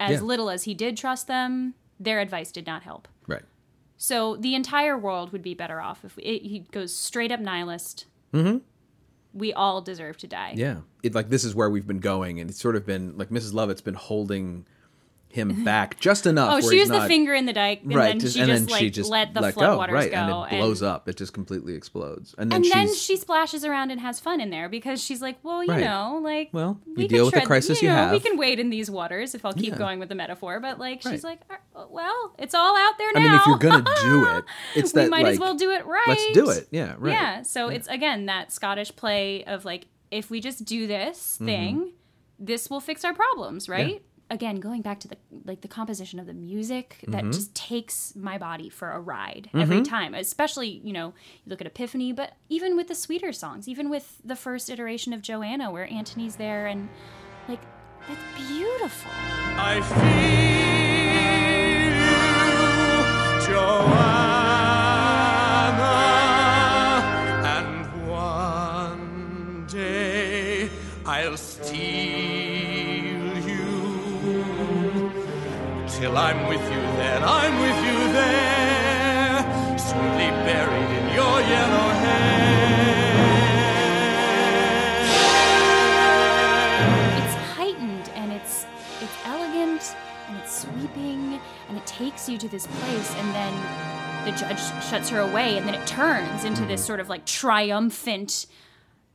[0.00, 0.20] as Yeah.
[0.20, 3.08] little as he did trust them, their advice did not help.
[3.26, 3.42] right.
[3.98, 8.06] So the entire world would be better off if it, he goes straight up nihilist.
[8.34, 8.58] Mm-hmm.
[9.34, 10.54] We all deserve to die.
[10.56, 10.78] Yeah.
[11.02, 13.54] It like this is where we've been going, and it's sort of been like Mrs.
[13.54, 14.66] Lovett's been holding
[15.32, 16.54] him back just enough.
[16.54, 18.50] Oh, she he's was the finger in the dike, and right, then just- she and
[18.50, 20.82] just then like she just let the let floodwaters go, right, go, and it blows
[20.82, 21.08] up.
[21.08, 24.50] It just completely explodes, and then and then she splashes around and has fun in
[24.50, 25.80] there because she's like, well, you Right.
[25.84, 28.36] know, like, Well, we you can deal with the crisis you you know, We can
[28.36, 29.78] wade in these waters if I'll keep Yeah.
[29.78, 30.60] going with the metaphor.
[30.60, 33.20] But like, she's like, "Uh, well, it's all out there now.
[33.20, 34.44] I mean, if you're gonna do it,
[34.76, 36.04] it's we that might as well do it right.
[36.08, 36.68] Let's do it.
[36.70, 37.12] Yeah, right.
[37.12, 37.42] Yeah.
[37.42, 41.46] So it's again that Scottish play of like, if we just do this Mm-hmm.
[41.46, 41.92] thing,
[42.38, 44.02] this will fix our problems, right?
[44.32, 47.32] Again, going back to the like the composition of the music that Mm-hmm.
[47.32, 50.14] just takes my body for a ride every time.
[50.14, 51.08] Especially, you know,
[51.44, 55.12] you look at Epiphany, but even with the sweeter songs, even with the first iteration
[55.12, 56.88] of Joanna, where Anthony's there and
[57.46, 57.60] like
[58.08, 59.10] it's beautiful.
[59.56, 60.22] I feel
[63.46, 63.54] you,
[66.22, 70.70] Joanna, and one day
[71.04, 72.41] I'll steal
[76.02, 83.12] Till I'm with you, then I'm with you there, sweetly buried in your yellow hair.
[87.22, 88.66] it's heightened and it's
[89.00, 89.94] it's elegant
[90.26, 91.38] and it's sweeping
[91.68, 95.68] and it takes you to this place and then the judge shuts her away and
[95.68, 98.46] then it turns into this sort of like triumphant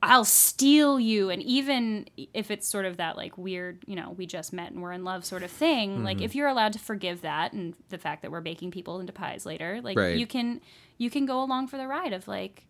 [0.04, 1.30] I'll steal you.
[1.32, 4.82] And even if it's sort of that like weird, you know, we just met and
[4.82, 6.04] we're in love sort of thing, Mm-hmm.
[6.06, 9.12] like if you're allowed to forgive that and the fact that we're baking people into
[9.12, 10.16] pies later, like Right.
[10.18, 10.62] you can
[11.00, 12.68] you can go along for the ride of like,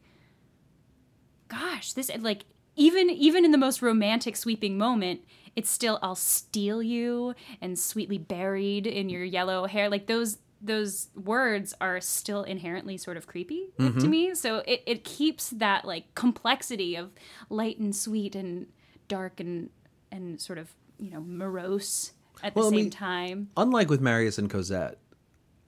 [1.48, 5.22] gosh, this like even even in the most romantic sweeping moment,
[5.56, 9.90] it's still I'll steal you and sweetly buried in your yellow hair.
[9.90, 14.00] Like those those words are still inherently sort of creepy Mm-hmm.
[14.00, 14.36] to me.
[14.36, 17.12] So it, it keeps that like complexity of
[17.50, 18.68] light and sweet and
[19.08, 19.70] dark and
[20.12, 23.50] and sort of, you know, morose at the Well, I same mean, time.
[23.58, 24.98] Unlike with Marius and Cosette,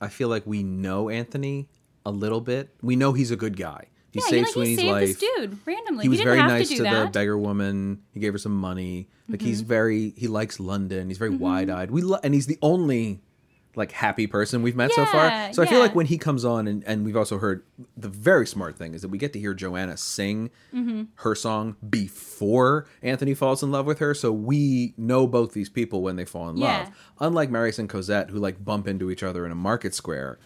[0.01, 1.69] I feel like we know Anthony
[2.05, 2.69] a little bit.
[2.81, 3.87] We know he's a good guy.
[4.11, 5.07] He Yeah, he, saved like, he Sweeney's saved life.
[5.07, 6.03] this dude randomly.
[6.03, 6.89] he was didn't very nice to, to, the.
[6.89, 7.11] Mm-hmm.
[7.11, 8.01] beggar woman.
[8.13, 9.07] He gave her some money.
[9.27, 11.09] Like he's very he likes London.
[11.09, 11.91] He's very wide eyed.
[11.91, 13.21] We lo- and he's the only
[13.75, 15.27] like happy person we've met so far.
[15.27, 17.63] Yeah, So I feel like when he comes on and, and we've also heard
[17.95, 21.03] the very smart thing is that we get to hear Joanna sing Mm-hmm.
[21.15, 24.13] her song before Anthony falls in love with her.
[24.13, 26.79] So we know both these people when they fall in Yeah.
[26.79, 26.89] love.
[27.19, 30.39] Unlike Marius and Cosette who like bump into each other in a market square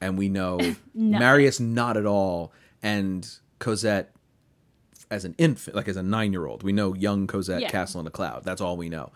[0.00, 0.58] and we know
[0.94, 2.52] Marius not at all
[2.82, 4.12] and Cosette
[5.10, 6.62] as an infant, like as a nine year old.
[6.62, 7.68] We know young Cosette Yeah.
[7.68, 8.44] Castle in a Cloud.
[8.44, 9.10] That's all we know.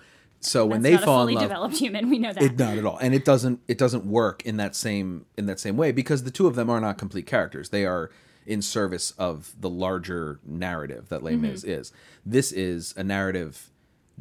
[0.47, 2.09] So when That's they not fall in fully love, developed human.
[2.09, 2.43] We know that.
[2.43, 5.59] it not at all, and it doesn't it doesn't work in that same in that
[5.61, 7.71] same way because the two of them are not complete characters.
[7.71, 8.11] They are
[8.47, 11.43] in service of the larger narrative that Les Mm-hmm.
[11.43, 11.93] Mis is.
[12.25, 13.71] This is a narrative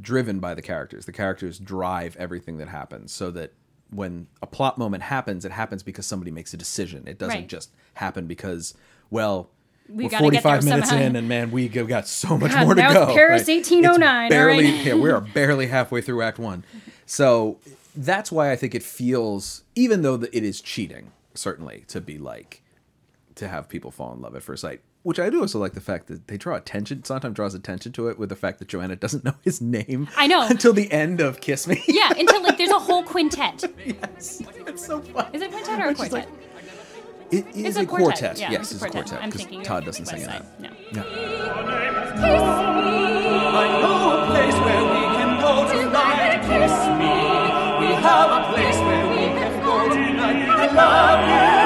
[0.01, 1.05] driven by the characters.
[1.05, 3.53] The characters drive everything that happens, so that
[3.91, 7.07] when a plot moment happens, it happens because somebody makes a decision.
[7.07, 7.47] It doesn't Right.
[7.47, 8.73] just happen because
[9.09, 9.51] well.
[9.87, 11.05] We get 45 minutes somehow.
[11.05, 13.13] in, and man, we got so much God, more to go.
[13.13, 13.55] Paris right?
[13.57, 14.85] 1809, It's oh barely, right.
[14.85, 16.63] yeah, we are barely halfway through Act One,
[17.05, 17.59] so
[17.95, 22.61] that's why I think it feels, even though it is cheating, certainly to be like
[23.35, 24.81] to have people fall in love at first sight.
[25.03, 27.03] Which I do also like the fact that they draw attention.
[27.03, 30.07] Sondheim draws attention to it with the fact that Joanna doesn't know his name.
[30.17, 30.47] I know.
[30.49, 31.83] until the end of Kiss Me.
[31.87, 33.63] yeah, until like there's a whole quintet.
[33.85, 35.27] yes, it's so fun.
[35.31, 36.27] Is it quintet or a Which is quartet?
[36.31, 36.44] like-
[37.37, 38.39] It is it's a, a quartet.
[38.39, 39.09] Yeah, yes, it's it's a a quartet.
[39.09, 40.45] quartet I'm because thinking of Todd doesn't West sing in Side.
[40.59, 40.71] that.
[40.93, 42.35] No.
[50.97, 51.64] I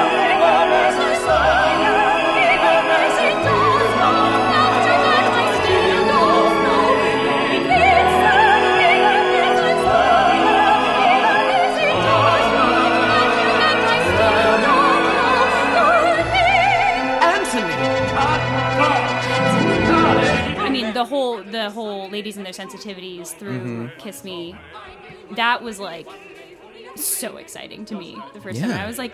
[20.99, 23.99] the whole the whole ladies and their sensitivities through Mm-hmm.
[23.99, 24.55] Kiss Me,
[25.41, 26.07] that was like
[26.95, 28.71] so exciting to me the first time.
[28.71, 29.13] I was like,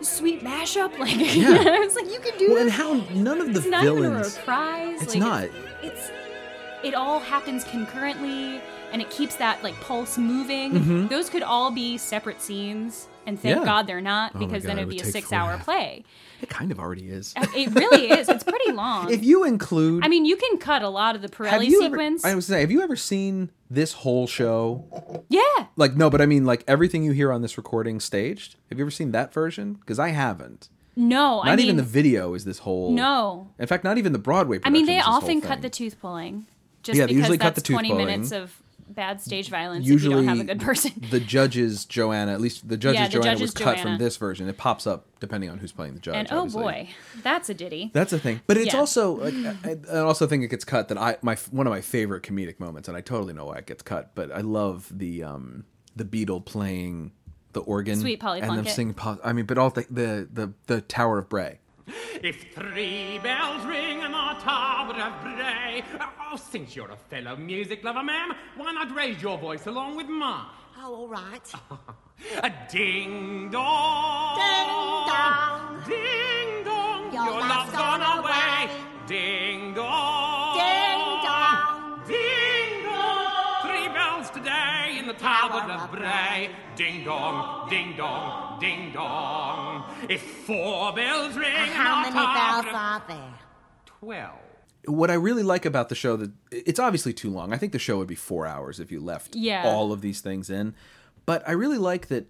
[0.00, 1.74] sweet mashup, like Yeah.
[1.76, 2.94] I was like, you can do Well, and how
[3.28, 4.36] none of the It's not even a villains.
[4.38, 5.02] reprise.
[5.02, 5.44] It's like, not.
[5.82, 6.10] It's
[6.82, 8.60] it all happens concurrently,
[8.96, 10.72] and it keeps that like pulse moving.
[10.72, 11.06] Mm-hmm.
[11.08, 13.64] Those could all be separate scenes, and thank Yeah.
[13.64, 16.02] God they're not, Oh because then God, it it'd would be a six-hour play.
[16.40, 17.34] It kind of already is.
[17.54, 18.28] It really is.
[18.30, 19.12] It's pretty long.
[19.12, 21.94] if you include, I mean, you can cut a lot of the Pirelli you ever,
[21.96, 22.24] sequence.
[22.24, 24.84] I was saying, have you ever seen this whole show?
[25.28, 25.66] yeah.
[25.76, 28.56] Like, no, but I mean, like everything you hear on this recording staged.
[28.70, 29.74] Have you ever seen that version?
[29.74, 30.70] Because I haven't.
[30.98, 32.92] No, Not I mean, even the video is this whole.
[32.92, 33.50] no.
[33.58, 34.60] In fact, not even the Broadway.
[34.64, 36.46] I mean, they is this whole often cut the tooth pulling,
[36.82, 38.06] just Yeah, they because usually cut the tooth twenty pulling.
[38.06, 38.62] minutes of
[38.96, 40.92] bad stage violence Usually, if you don't have a good person.
[41.10, 44.16] the judge's Joanna, at least the judge's Yeah, the Joanna judge's was cut from this
[44.16, 44.48] version.
[44.48, 46.16] It pops up depending on who's playing the judge.
[46.16, 46.62] and oh obviously.
[46.62, 46.88] boy,
[47.22, 47.90] that's a ditty.
[47.92, 48.80] That's a thing, but it's Yeah.
[48.80, 49.34] also like
[49.64, 50.88] I, I also think it gets cut.
[50.88, 53.66] That I my one of my favorite comedic moments, and I totally know why it
[53.66, 54.14] gets cut.
[54.16, 57.12] But I love the um the Beadle playing
[57.52, 58.94] the organ, Sweet Polly and them singing.
[59.24, 61.60] I mean, but all the the the, the Tower of Bray.
[62.22, 67.84] If three bells ring in the tower of Bray, oh, since you're a fellow music
[67.84, 70.46] lover, ma'am, why not raise your voice along with mine?
[70.78, 71.52] Oh, all right.
[72.42, 74.68] A ding dong, Ding
[75.06, 75.82] dong.
[75.86, 78.30] ding dong, Your your love's love's gone gone away.
[78.64, 78.70] away.
[79.06, 79.65] Ding
[85.64, 86.50] in of Bray.
[86.76, 89.84] Ding dong, ding dong, ding dong.
[90.08, 93.34] If four bells ring in How many bells are there?
[93.86, 94.38] twelve.
[94.86, 97.52] What I really like about the show that it's obviously too long.
[97.52, 99.64] I think the show would be four hours if you left Yeah.
[99.66, 100.74] all of these things in.
[101.24, 102.26] But I really like that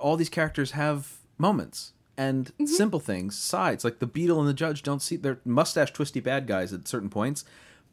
[0.00, 2.66] all these characters have moments and Mm-hmm.
[2.66, 3.84] simple things, sides.
[3.84, 7.10] Like the Beadle and the Judge don't see they're mustache twisty bad guys at certain
[7.10, 7.44] points,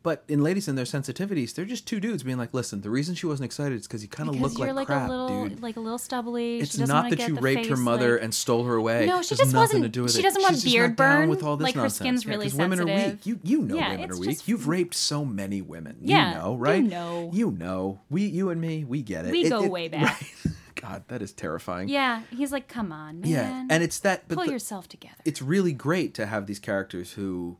[0.06, 3.16] But in Ladies and Their Sensitivities, they're just two dudes being like, "Listen, the reason
[3.16, 5.64] she wasn't excited is because you kind of look like, like, crap, a little, dude."
[5.64, 6.60] like a little stubbly.
[6.60, 9.08] It's she doesn't that get you raped her mother like- and stole her away.
[9.08, 11.42] No, she just wasn't- To do with she doesn't want She's beard not burn, With
[11.42, 11.98] all this like, her nonsense.
[11.98, 13.26] skin's Yeah, really 'cause women are weak.
[13.26, 14.30] You you know Yeah, women are weak.
[14.30, 15.98] just- You've raped so many women.
[16.02, 16.84] Yeah, you know, right?
[16.84, 17.32] you know.
[17.34, 18.00] You know.
[18.12, 19.32] We, you and me, we get it.
[19.32, 20.22] We It- go it- way back.
[20.46, 20.54] right.
[20.76, 21.90] God, that is terrifying.
[21.90, 23.32] Yeah, he's like, come on, man.
[23.32, 24.28] Yeah, and it's that.
[24.28, 25.16] But pull the- yourself together.
[25.26, 27.58] it's really great to have these characters who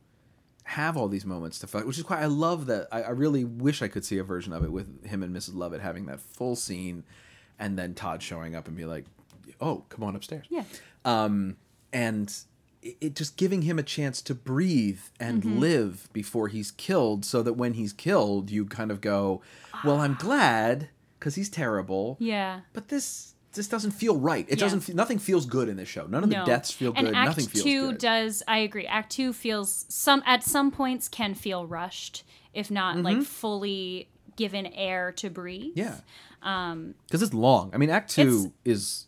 [0.70, 2.88] have all these moments to fight, which is why I love that.
[2.90, 5.54] I, I really wish I could see a version of it with him and Mrs.
[5.54, 7.04] Lovett having that full scene,
[7.58, 9.04] and then Todd showing up and be like,
[9.60, 10.64] "Oh, come on upstairs." yeah,
[11.04, 11.56] Um,
[11.92, 12.34] and
[12.82, 15.58] it, it just giving him a chance to breathe and Mm-hmm.
[15.60, 19.42] live before he's killed, so that when he's killed, you kind of go,
[19.84, 20.88] "Well, I'm glad
[21.18, 22.62] because he's terrible." yeah.
[22.72, 23.34] But this.
[23.56, 24.46] This doesn't feel right.
[24.48, 24.68] It Yeah.
[24.68, 24.94] doesn't.
[24.94, 26.06] Nothing feels good in this show.
[26.06, 27.14] None of the deaths feel and good.
[27.16, 27.98] Act Nothing feels two good.
[27.98, 28.42] does.
[28.46, 28.86] I agree.
[28.86, 32.22] Act two feels some at some points can feel rushed,
[32.54, 35.74] if not like fully given air to breathe.
[35.76, 35.78] Mm-hmm.
[35.78, 35.96] Yeah.
[37.06, 37.70] Because it's long.
[37.74, 39.06] I mean, Act Two is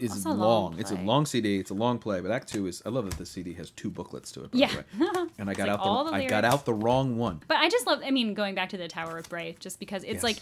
[0.00, 0.38] is long.
[0.38, 1.58] long It's a long CD.
[1.60, 2.82] It's a long play, but Act Two is.
[2.84, 4.50] I love that the CD has two booklets to it.
[4.50, 4.70] By Yeah.
[4.98, 5.26] the way.
[5.38, 7.40] And I got like out the, the I got out the wrong one.
[7.46, 8.00] But I just love.
[8.04, 10.22] I mean, going back to the Tower of Bray, just because it's Yes.
[10.22, 10.36] like.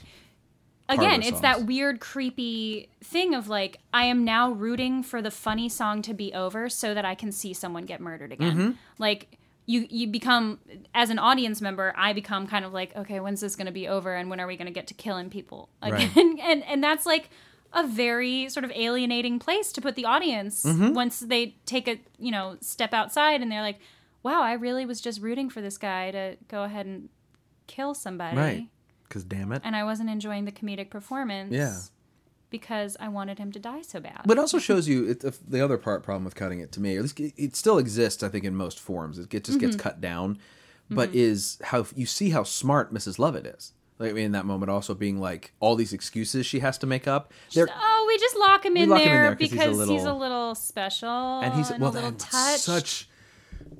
[0.89, 5.69] Again, it's that weird, creepy thing of like, I am now rooting for the funny
[5.69, 8.53] song to be over so that I can see someone get murdered again.
[8.57, 8.71] Mm-hmm.
[8.99, 10.59] Like, you you become
[10.93, 13.87] as an audience member, I become kind of like, okay, when's this going to be
[13.89, 16.11] over, and when are we going to get to killing people again?
[16.15, 16.39] Right.
[16.45, 17.31] and and that's like
[17.73, 20.93] a very sort of alienating place to put the audience Mm-hmm.
[20.95, 23.79] once they take a you know step outside and they're like,
[24.25, 27.09] wow, I really was just rooting for this guy to go ahead and
[27.69, 28.67] kill somebody Right.
[29.13, 29.61] Because damn it.
[29.65, 31.53] and I wasn't enjoying the comedic performance.
[31.53, 31.77] Yeah.
[32.49, 34.23] Because I wanted him to die so bad.
[34.27, 36.81] But it also shows you it, the- the other part problem with cutting it to
[36.81, 36.97] me.
[36.97, 39.19] At least it, still exists, I think, in most forms.
[39.19, 39.83] It just gets Mm-hmm.
[39.83, 40.39] cut down,
[40.91, 43.19] but is how you see how smart Mrs.
[43.19, 43.73] Lovett is.
[43.99, 46.87] Like I mean, in that moment, also being like all these excuses she has to
[46.87, 47.33] make up.
[47.55, 49.55] They're, oh, we just lock him in lock him in there there 'cause he's a
[49.55, 51.09] because he's a little- little special
[51.41, 52.61] and he's and well, a little touched.
[52.65, 53.09] such.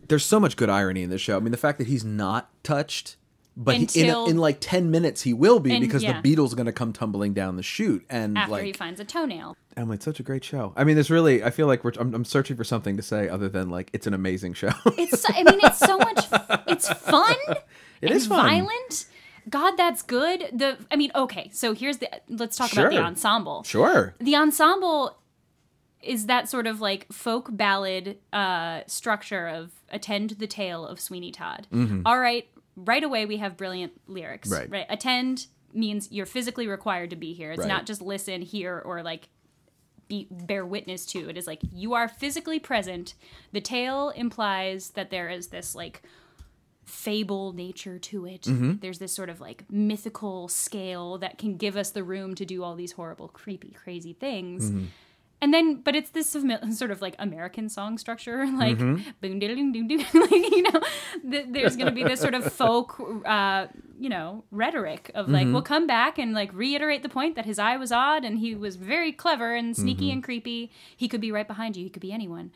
[0.09, 1.37] There's so much good irony in this show.
[1.37, 3.17] I mean, the fact that he's not touched,
[3.57, 6.15] but he, in, in like ten minutes he will be And- because yeah.
[6.17, 9.05] the beadle's going to come tumbling down the chute, and after like he finds a
[9.05, 9.57] toenail.
[9.77, 10.73] Emily, it's such a great show.
[10.77, 11.43] I mean, there's really.
[11.43, 11.93] I feel like we're.
[11.99, 14.71] I'm, I'm searching for something to say other than like it's an amazing show.
[14.99, 16.27] It's I mean it's so much
[16.69, 17.37] it's fun.
[17.49, 17.67] It
[18.03, 18.47] and is fun.
[18.47, 19.07] violent.
[19.49, 20.49] God, that's good.
[20.53, 23.63] The I mean, okay, so here's the let's talk about the ensemble.
[23.65, 24.15] sure.
[24.21, 25.19] the ensemble
[26.03, 31.31] is that sort of like folk ballad uh, structure of attend the tale of Sweeney
[31.33, 31.67] Todd.
[32.05, 32.47] All right,
[32.77, 34.49] right away we have brilliant lyrics.
[34.51, 34.73] Mm-hmm.
[34.73, 34.87] Right.
[34.89, 37.53] attend means you're physically required to be here.
[37.53, 37.69] It's Right.
[37.69, 39.29] not just listen, hear, or like
[40.09, 41.29] be bear witness to.
[41.31, 43.15] It is like you are physically present.
[43.53, 46.03] The tale implies that there is this like
[46.85, 48.43] fable nature to it.
[48.43, 48.75] Mm-hmm.
[48.81, 52.63] There's this sort of like mythical scale that can give us the room to do
[52.63, 54.71] all these horrible, creepy, crazy things.
[54.71, 54.85] Mm-hmm.
[55.43, 56.31] And then, but it's this
[56.79, 59.11] sort of like American song structure, like Mm-hmm.
[59.21, 60.81] boom diddling doom doom, like you know,
[61.31, 63.67] th- there's going to be this sort of folk, uh,
[63.99, 65.53] you know, rhetoric of like Mm-hmm.
[65.53, 68.55] we'll come back and like reiterate the point that his eye was odd and he
[68.55, 70.13] was very clever and sneaky Mm-hmm.
[70.13, 70.71] and creepy.
[70.97, 71.85] He could be right behind you.
[71.85, 72.53] He could be anyone.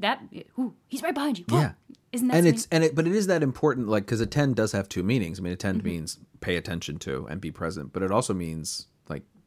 [0.00, 0.20] That
[0.58, 1.44] ooh, he's right behind you.
[1.48, 1.72] Yeah.
[2.12, 2.54] isn't that and sweet?
[2.54, 5.38] it's and it but it is that important like because attend does have two meanings
[5.38, 5.88] i mean attend Mm-hmm.
[5.88, 8.86] means pay attention to and be present but it also means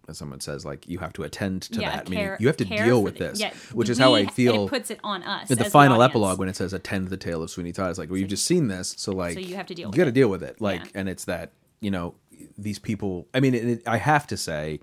[0.09, 2.65] as someone says like you have to attend to yeah, that care- you have to
[2.65, 5.49] deal with this yeah, which is we- how i feel It puts it on us.
[5.49, 8.09] in the final epilogue when it says attend the tale of sweeney todd it's like
[8.09, 10.09] well you've just seen this so like you have to deal you with got to
[10.09, 10.13] it.
[10.13, 10.91] deal with it like Yeah.
[10.95, 12.15] and it's that you know
[12.57, 14.79] these people i mean it, it- i have to say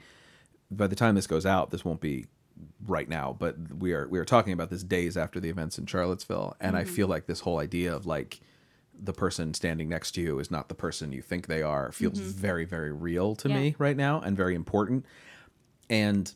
[0.70, 2.26] by the time this goes out this won't be
[2.86, 5.86] right now but we are we are talking about this days after the events in
[5.86, 6.80] charlottesville and Mm-hmm.
[6.80, 8.40] i feel like this whole idea of like
[9.02, 12.18] the person standing next to you is not the person you think they are feels
[12.18, 13.56] very very real to Mm-hmm.
[13.56, 13.62] Yeah.
[13.62, 15.06] me right now and very important
[15.88, 16.32] and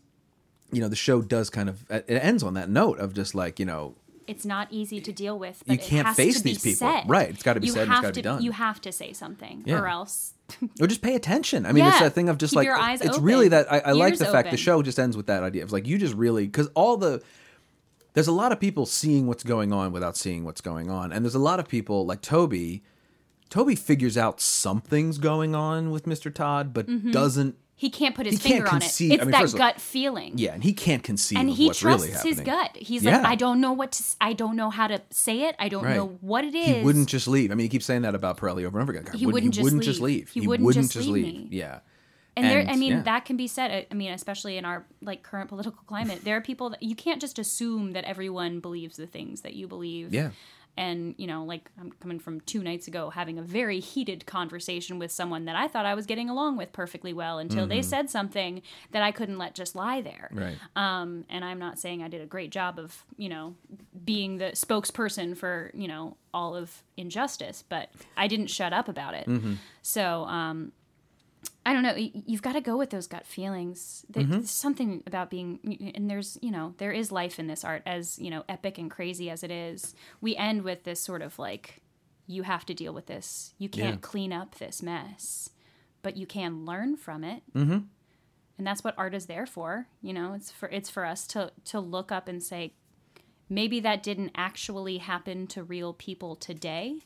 [0.72, 3.58] you know the show does kind of it ends on that note of just like
[3.58, 3.94] you know
[4.26, 5.62] it's not easy to deal with.
[5.66, 6.88] You can't face to these people.
[6.88, 7.04] said.
[7.06, 8.42] Right, it's gotta be You said it's have gotta be done.
[8.42, 9.80] You have to say something, Yeah.
[9.82, 10.32] or else
[10.80, 11.66] or just pay attention.
[11.66, 12.04] I mean, it's Yeah.
[12.04, 14.16] that thing of just Keep like your eyes it's open, really that I, I like
[14.16, 15.62] the fact the show just ends with that idea.
[15.62, 17.22] It's like you just really because all the
[18.14, 21.24] there's a lot of people seeing what's going on without seeing what's going on, and
[21.24, 22.82] there's a lot of people like Toby.
[23.50, 26.32] Toby figures out something's going on with Mr.
[26.34, 27.10] Todd, but Mm-hmm.
[27.12, 27.56] doesn't.
[27.76, 28.84] he can't put his He finger on it.
[28.84, 30.32] It's I mean, that all- gut feeling.
[30.36, 32.34] Yeah, and he can't conceive And of he what's trusts really happening.
[32.36, 32.70] his gut.
[32.76, 33.18] He's Yeah.
[33.18, 34.02] like, I don't know what to.
[34.20, 35.54] I don't know how to say it.
[35.58, 35.96] I don't Right.
[35.96, 36.66] know what it is.
[36.76, 37.50] He wouldn't just leave.
[37.50, 39.04] I mean, he keeps saying that about Pirelli over and over again.
[39.04, 40.30] God, He wouldn't, wouldn't he just wouldn't just leave.
[40.34, 40.42] leave.
[40.42, 41.48] He wouldn't just leave me.
[41.50, 41.80] Yeah.
[42.36, 43.02] And, there, I mean, yeah.
[43.02, 43.70] that can be said.
[43.70, 46.96] I- I mean, especially in our like current political climate, there are people that you
[46.96, 50.12] can't just assume that everyone believes the things that you believe.
[50.12, 50.30] Yeah.
[50.76, 54.98] and you know like i'm coming from two nights ago having a very heated conversation
[54.98, 58.10] with someone that i thought i was getting along with perfectly well until they said
[58.10, 58.60] something
[58.90, 60.56] that i couldn't let just lie there Right.
[60.74, 63.54] um, and i'm not saying i did a great job of you know
[64.04, 69.14] being the spokesperson for you know all of injustice but i didn't shut up about
[69.14, 69.28] it
[69.82, 70.72] so um,
[71.66, 71.94] I don't know.
[71.96, 74.04] You've got to go with those gut feelings.
[74.10, 77.82] There- There's something about being, and there's, you know, there is life in this art,
[77.86, 79.94] as you know, epic and crazy as it is.
[80.20, 81.80] We end with this sort of like,
[82.26, 83.54] you have to deal with this.
[83.58, 84.00] You can't Yeah.
[84.10, 85.50] clean up this mess,
[86.02, 87.42] but you can learn from it.
[87.54, 87.78] Mm-hmm.
[88.58, 89.88] And that's what art is there for.
[90.02, 92.74] You know, it's for it's for us to to look up and say,
[93.48, 97.00] maybe that didn't actually happen to real people today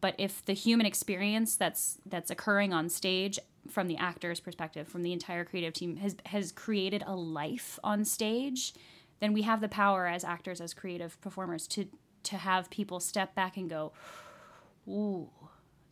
[0.00, 3.38] but if the human experience that's that's occurring on stage
[3.68, 8.04] from the actor's perspective from the entire creative team has has created a life on
[8.04, 8.72] stage
[9.20, 11.86] then we have the power as actors as creative performers to
[12.22, 13.92] to have people step back and go
[14.88, 15.28] ooh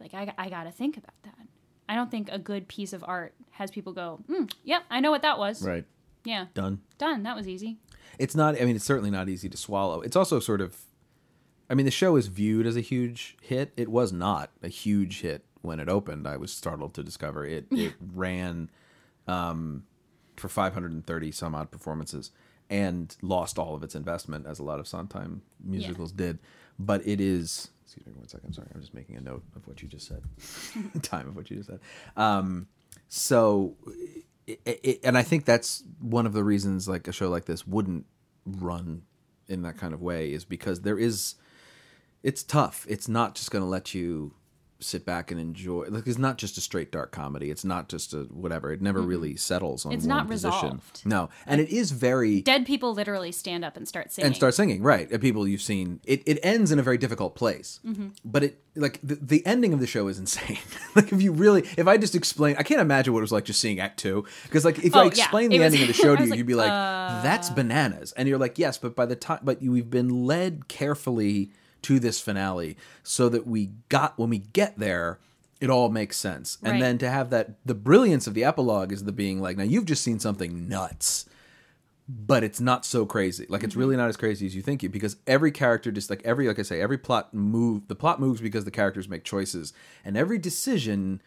[0.01, 1.47] like i, I gotta think about that
[1.89, 5.11] i don't think a good piece of art has people go mm, yep i know
[5.11, 5.85] what that was Right.
[6.25, 6.81] yeah Done.
[6.99, 7.79] done that was easy
[8.19, 8.61] It's not.
[8.61, 10.01] I mean, it's certainly not easy to swallow.
[10.01, 10.75] It's also sort of.
[11.71, 13.73] I mean, the show is viewed as a huge hit.
[13.77, 16.27] It was not a huge hit when it opened.
[16.27, 17.67] I was startled to discover it.
[17.71, 18.71] It ran
[19.27, 19.85] um,
[20.37, 22.31] for 530 some odd performances
[22.71, 26.39] and lost all of its investment, as a lot of Sondheim musicals did.
[26.79, 27.71] But it is.
[27.85, 28.53] Excuse me one second.
[28.53, 30.23] Sorry, I'm just making a note of what you just said.
[31.03, 31.81] Time of what you just said.
[32.17, 32.69] Um,
[33.09, 33.75] so
[34.47, 37.67] it, it, and I think that's one of the reasons like a show like this
[37.67, 38.07] wouldn't
[38.47, 39.03] run
[39.49, 41.37] in that kind of way is because there is
[42.23, 42.87] it's tough.
[42.89, 44.35] It's not just going to let you
[44.81, 45.87] sit back and enjoy.
[45.89, 47.51] Like it's not just a straight dark comedy.
[47.51, 48.71] It's not just a whatever.
[48.73, 50.53] It never really settles on It's one not position.
[50.53, 51.03] resolved.
[51.05, 54.55] No, and it is very dead people literally stand up and start singing and start
[54.55, 58.09] singing right people you've seen it, it ends in a very difficult place Mm-hmm.
[58.25, 60.59] but it like the, the ending of the show is insane
[60.95, 63.45] like if you really if i just explain i can't imagine what it was like
[63.45, 65.89] just seeing act two because like if Oh, i explain It the was- ending of
[65.89, 67.21] the show to you like, you'd be like uh.
[67.23, 70.69] that's bananas and you're like yes but by the time but you, we've been led
[70.69, 71.51] carefully
[71.83, 75.19] to this finale so that we got when we get there
[75.61, 79.05] it all makes sense and then to have that the brilliance of the epilogue is
[79.05, 81.29] the being like now you've just seen something nuts
[82.09, 83.45] but it's not so crazy.
[83.49, 84.01] Like it's really mm-hmm.
[84.01, 86.63] not as crazy as you think it because every character just like every like I
[86.63, 89.75] say every plot move the plot moves because the characters make choices
[90.05, 91.21] and every decision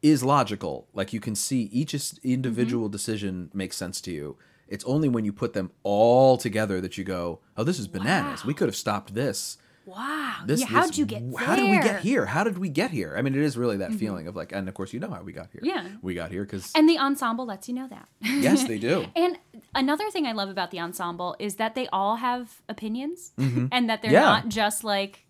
[0.00, 0.86] is logical.
[0.94, 2.92] Like you can see each individual mm-hmm.
[2.92, 4.36] decision makes sense to you.
[4.68, 8.44] It's only when you put them all together that you go, "Oh, this is bananas.
[8.44, 11.40] We could have stopped this." Wow This, yeah how'd this- you get there?
[11.40, 12.26] How did we get here?
[12.26, 13.14] How did we get here?
[13.16, 13.98] I mean, it is really that mm-hmm.
[13.98, 15.60] feeling of like, and of course, you know how we got here.
[15.64, 15.86] Yeah.
[16.02, 19.06] we got here because and the ensemble lets you know that yes, they do.
[19.16, 19.38] And
[19.74, 23.66] another thing I love about the ensemble is that they all have opinions mm-hmm.
[23.70, 24.20] and that they're Yeah.
[24.20, 25.26] not just like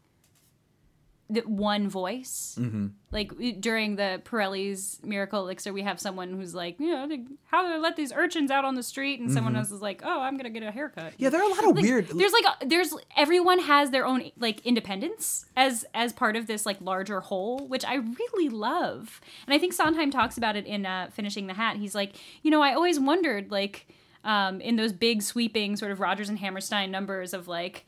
[1.33, 2.57] the one voice.
[2.61, 2.89] Mm-hmm.
[3.11, 7.09] Like during the Pirelli's Miracle Elixir, we have someone who's like, you know,
[7.47, 9.21] how do they let these urchins out on the street?
[9.21, 11.05] And someone else is like, oh, I'm going to get a haircut.
[11.13, 11.23] Mm-hmm.
[11.23, 12.09] Yeah, there are a lot of Like, weird.
[12.09, 16.65] There's like a, there's everyone has their own like independence as as part of this
[16.67, 19.21] like larger whole, which I really love.
[19.47, 21.77] And I think Sondheim talks about it in uh, Finishing the Hat.
[21.77, 23.87] He's like, you know, I always wondered like
[24.25, 27.87] um, in those big sweeping sort of Rodgers and Hammerstein numbers of like.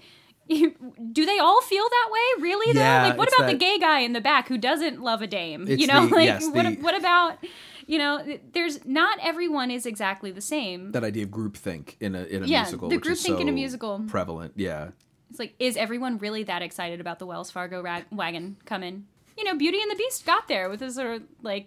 [0.49, 2.42] Do they all feel that way?
[2.42, 2.80] Really though?
[2.80, 5.66] Yeah, like what about the gay guy in the back who doesn't love a dame?
[5.66, 7.38] You know, the- like yes, what the- what about
[7.86, 10.92] you know, there's not everyone is exactly the same.
[10.92, 14.03] that idea of groupthink in a in a Yeah, musical, the groupthink in a musical.
[14.07, 14.53] prevalent.
[14.57, 14.88] Yeah,
[15.30, 19.07] It's like, is everyone really that excited about the Wells Fargo rag- wagon coming?
[19.36, 21.66] You know, Beauty and the Beast got there with a sort of like,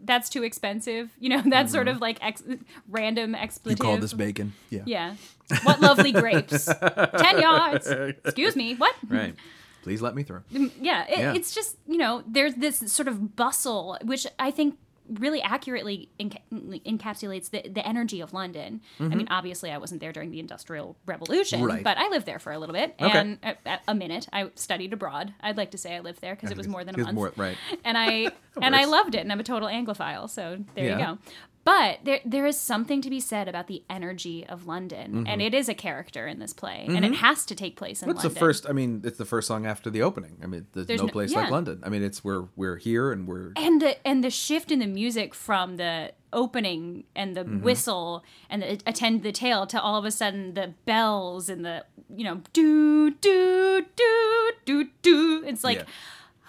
[0.00, 1.10] that's too expensive.
[1.20, 2.42] You know, that sort of like ex-
[2.88, 3.34] random Mm-hmm.
[3.36, 3.78] you expletive.
[3.78, 4.52] call this bacon?
[4.70, 5.14] Yeah, Yeah.
[5.62, 6.66] What lovely grapes.
[7.18, 7.86] 10 yards.
[7.88, 8.74] Excuse me.
[8.74, 8.94] What?
[9.08, 9.34] right.
[9.82, 10.42] Please let me through.
[10.52, 11.32] Mm, yeah, it, Yeah.
[11.34, 14.78] it's just you know there's this sort of bustle, which I think
[15.08, 16.40] really accurately enca-
[16.84, 18.80] encapsulates the, the energy of London.
[18.98, 19.16] I mm-hmm.
[19.18, 21.68] mean, obviously, I wasn't there during the Industrial Revolution, Mm-hmm.
[21.68, 21.84] Right.
[21.84, 23.16] but I lived there for a little bit Okay.
[23.16, 24.26] and a, a minute.
[24.32, 25.32] I studied abroad.
[25.40, 27.14] I'd like to say I lived there because it was more than a month.
[27.14, 27.56] more- right.
[27.84, 30.98] And I and I loved it, and I'm a total Anglophile, so there Yeah.
[30.98, 31.18] you go.
[31.66, 35.26] But there, there is something to be said about the energy of London, Mm-hmm.
[35.26, 38.06] and it is a character in this play, and it has to take place in
[38.08, 38.34] What's London.
[38.34, 38.66] the first?
[38.68, 40.38] I mean, it's the first song after the opening.
[40.42, 41.40] I mean, there's, There's no no- place yeah.
[41.42, 41.82] like London.
[41.84, 44.86] I mean, it's where we're here and we're and the and the shift in the
[44.86, 47.62] music from the opening and the Mm-hmm.
[47.62, 51.84] whistle and the attend the tale to all of a sudden the bells and the
[52.14, 55.84] you know do do do do do it's like yeah.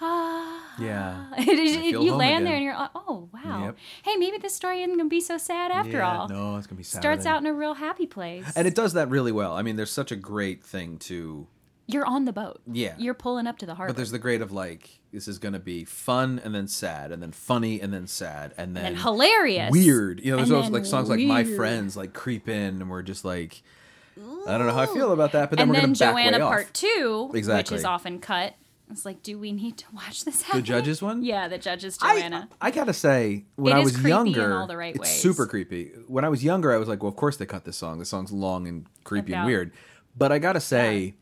[0.80, 2.44] I feel you land again.
[2.44, 3.76] there and you're like oh wow Yep.
[4.04, 6.76] hey maybe this story isn't gonna be so sad after Yeah, all No, it's gonna
[6.76, 9.54] be starts out in a real happy place and it does that really well.
[9.54, 11.46] I mean, there's such a great thing to
[11.90, 12.60] you're on the boat.
[12.70, 12.94] Yeah.
[12.98, 13.88] You're pulling up to the harbor.
[13.94, 17.12] But there's the grade of like this is going to be fun and then sad
[17.12, 19.70] and then funny and then sad and then and hilarious.
[19.72, 20.20] weird.
[20.22, 21.44] You know, there's always like songs like "My.
[21.44, 23.62] Friends" like creep in and we're just like,
[24.46, 25.48] I don't know how I feel about that.
[25.48, 26.50] But then And we're going to back Joanna way off.
[26.52, 27.74] Part Two, Exactly.
[27.74, 28.54] which is often cut.
[28.90, 30.42] It's like, do we need to watch this?
[30.42, 30.60] happen?
[30.60, 31.22] The judges one?
[31.22, 32.48] Yeah, the judges Joanna.
[32.60, 35.00] I, I gotta say, when It I was creepy in younger, all the right it's
[35.02, 35.20] ways.
[35.20, 35.90] super creepy.
[36.06, 37.98] When I was younger, I was like, well, of course they cut this song.
[37.98, 39.72] The song's long and creepy and weird.
[40.16, 41.14] But I gotta say,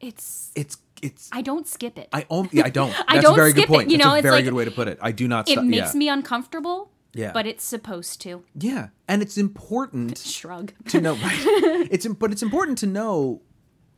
[0.00, 1.28] it's it's it's.
[1.32, 2.08] I don't skip it.
[2.12, 2.90] I om- yeah, I don't.
[2.92, 3.90] That's I a don't very good skip it, point.
[3.90, 4.98] you That's know, a very like- good way to put it.
[5.00, 5.48] I do not.
[5.48, 5.98] it makes yeah.
[5.98, 6.90] me uncomfortable.
[7.16, 7.30] Yeah.
[7.32, 8.42] But it's supposed to.
[8.58, 10.72] Yeah, and it's important Shrug.
[10.88, 11.14] to know.
[11.14, 11.88] Right?
[11.90, 13.42] It's but it's important to know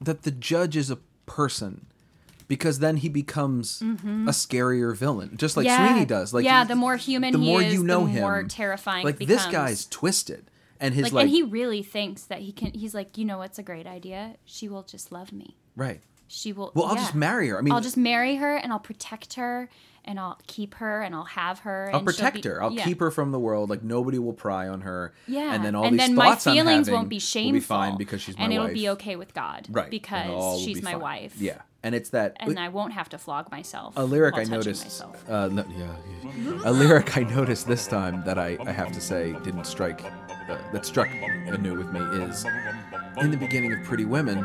[0.01, 1.86] that the judge is a person.
[2.49, 5.83] Because then he becomes a scarier villain, just like Mm-hmm.
[5.83, 5.89] Yeah.
[5.89, 6.33] Sweeney does.
[6.33, 9.05] Like Yeah, the more human the he more is, you the know more him, terrifying
[9.05, 12.73] Like this guy's twisted, and his Like, like, and he really thinks that he can.
[12.73, 14.37] He's like, you know, what's a great idea?
[14.45, 15.57] She will just love me.
[15.75, 16.01] right.
[16.29, 16.73] She will.
[16.75, 17.03] Well, I'll yeah.
[17.03, 17.59] just marry her.
[17.59, 19.69] I mean, I'll just marry her and I'll protect her
[20.07, 21.91] and I'll keep her and I'll have her.
[21.93, 22.63] I'll protect be- her.
[22.63, 22.85] I'll yeah.
[22.85, 23.71] keep her from the world.
[23.71, 25.13] Like nobody will pry on her.
[25.27, 27.53] Yeah, and then all and these then my thoughts I'm feelings won't be shameful.
[27.53, 29.91] Will be fine because she's my and it'll be okay with God, right?
[29.91, 31.01] Because she's be my fine.
[31.01, 31.41] wife.
[31.41, 33.95] Yeah, and it's that and I won't have to flog myself.
[33.97, 34.85] a lyric I noticed.
[34.85, 35.29] myself.
[35.29, 35.95] Uh, no, yeah,
[36.25, 36.61] yeah.
[36.65, 40.59] a lyric I noticed this time that I, I have to say didn't strike uh,
[40.73, 41.09] that struck
[41.47, 42.45] anew with me is
[43.19, 44.39] in the beginning of Pretty Women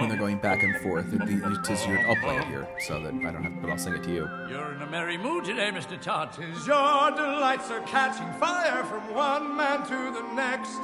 [0.00, 1.12] when they're going back and forth.
[1.12, 3.70] It, it is your, I'll play it here so that I don't have, to, but
[3.70, 4.28] I'll sing it to you.
[4.48, 6.00] You're in a merry mood today, Mr.
[6.00, 6.32] Todd.
[6.32, 10.78] Tis your delights are catching fire from one man to the next.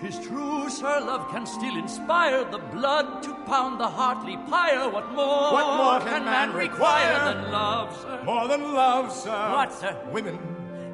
[0.00, 4.88] Tis true, sir, love can still inspire the blood to pound the heartly pyre.
[4.88, 7.32] What more, What more can man require?
[7.34, 8.22] than love, sir?
[8.24, 9.50] More than love, sir.
[9.50, 9.96] What, sir?
[10.12, 10.38] Women,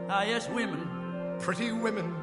[0.09, 0.89] Ah, yes, women.
[1.41, 2.15] pretty women.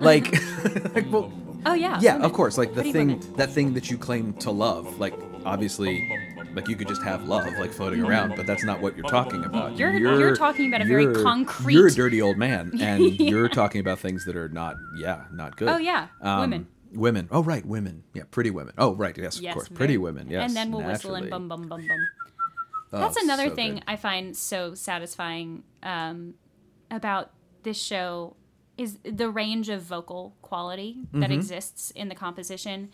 [0.00, 0.32] Like,
[0.94, 1.32] like well,
[1.66, 1.98] Oh yeah.
[2.00, 2.26] yeah, women.
[2.26, 2.58] of course.
[2.58, 3.32] Like the Pretty thing, women.
[3.34, 4.98] that thing that you claim to love.
[4.98, 6.08] Like obviously,
[6.54, 9.44] like you could just have love like floating around, but that's not what you're talking
[9.44, 9.76] about.
[9.76, 13.80] You're- you're talking about a very concrete- You're a dirty old man, and you're talking
[13.80, 15.68] about things that are not, yeah, not good.
[15.68, 16.66] Oh, yeah, Um, women.
[16.92, 17.28] Women.
[17.32, 18.04] Oh right, women.
[18.14, 18.72] Yeah, pretty women.
[18.78, 20.30] Oh right, yes, Yes, of course, pretty women.
[20.30, 21.30] Yes, and then we'll whistle and naturally.
[21.30, 21.98] bum bum bum bum.
[22.92, 23.84] Oh, That's another so thing good.
[23.88, 26.34] I find so satisfying um,
[26.92, 27.32] about
[27.64, 28.36] this show
[28.76, 31.32] is the range of vocal quality that Mm-hmm.
[31.32, 32.90] exists in the composition.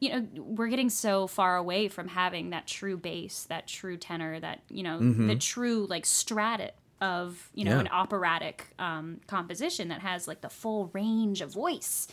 [0.00, 4.38] You know, we're getting so far away from having that true bass, that true tenor,
[4.40, 6.70] that you know, the true like strat
[7.00, 7.86] of you know Mm-hmm.
[7.86, 7.92] Yeah.
[7.92, 12.08] an operatic um, composition that has like the full range of voice.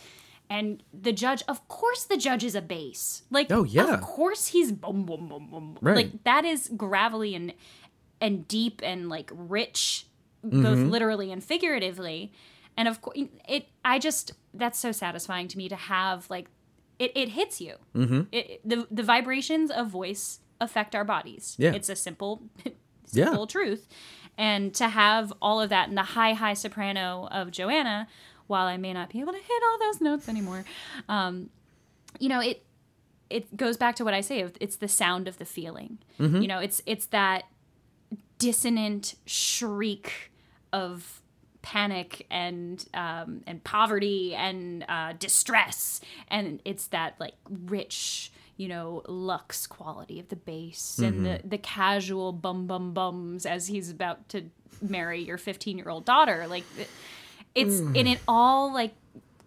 [0.48, 3.22] And the judge, of course, the judge is a bass.
[3.32, 3.94] Like, Oh, yeah.
[3.94, 5.78] of course he's boom boom boom boom.
[5.80, 5.96] Right.
[5.96, 7.52] Like that is gravelly and
[8.20, 10.06] and deep and like rich,
[10.42, 10.88] both Mm-hmm.
[10.90, 12.32] literally and figuratively.
[12.76, 13.18] And of course,
[13.48, 13.66] it.
[13.84, 16.48] I just that's so satisfying to me to have like
[16.98, 17.12] it.
[17.14, 17.74] It hits you.
[17.94, 18.20] Mm-hmm.
[18.32, 21.54] It, the the vibrations of voice affect our bodies.
[21.58, 21.72] Yeah.
[21.72, 22.42] it's a simple,
[23.12, 23.26] Yeah.
[23.26, 23.86] simple truth.
[24.38, 28.08] And to have all of that in the high high soprano of Joanna,
[28.46, 30.64] while I may not be able to hit all those notes anymore,
[31.08, 31.48] um,
[32.18, 32.62] you know it
[33.30, 34.46] it goes back to what I say.
[34.60, 35.98] It's the sound of the feeling.
[36.20, 36.42] Mm-hmm.
[36.42, 37.44] You know, it's it's that
[38.38, 40.30] dissonant shriek
[40.72, 41.22] of
[41.72, 49.02] panic and um, and poverty and uh, distress, and it's that like rich, you know,
[49.08, 54.28] luxe quality of the bass and the the casual bum bum bums as he's about
[54.28, 54.44] to
[54.80, 56.46] marry your fifteen year old daughter.
[56.48, 56.88] Like it-
[57.54, 58.92] it's and it all like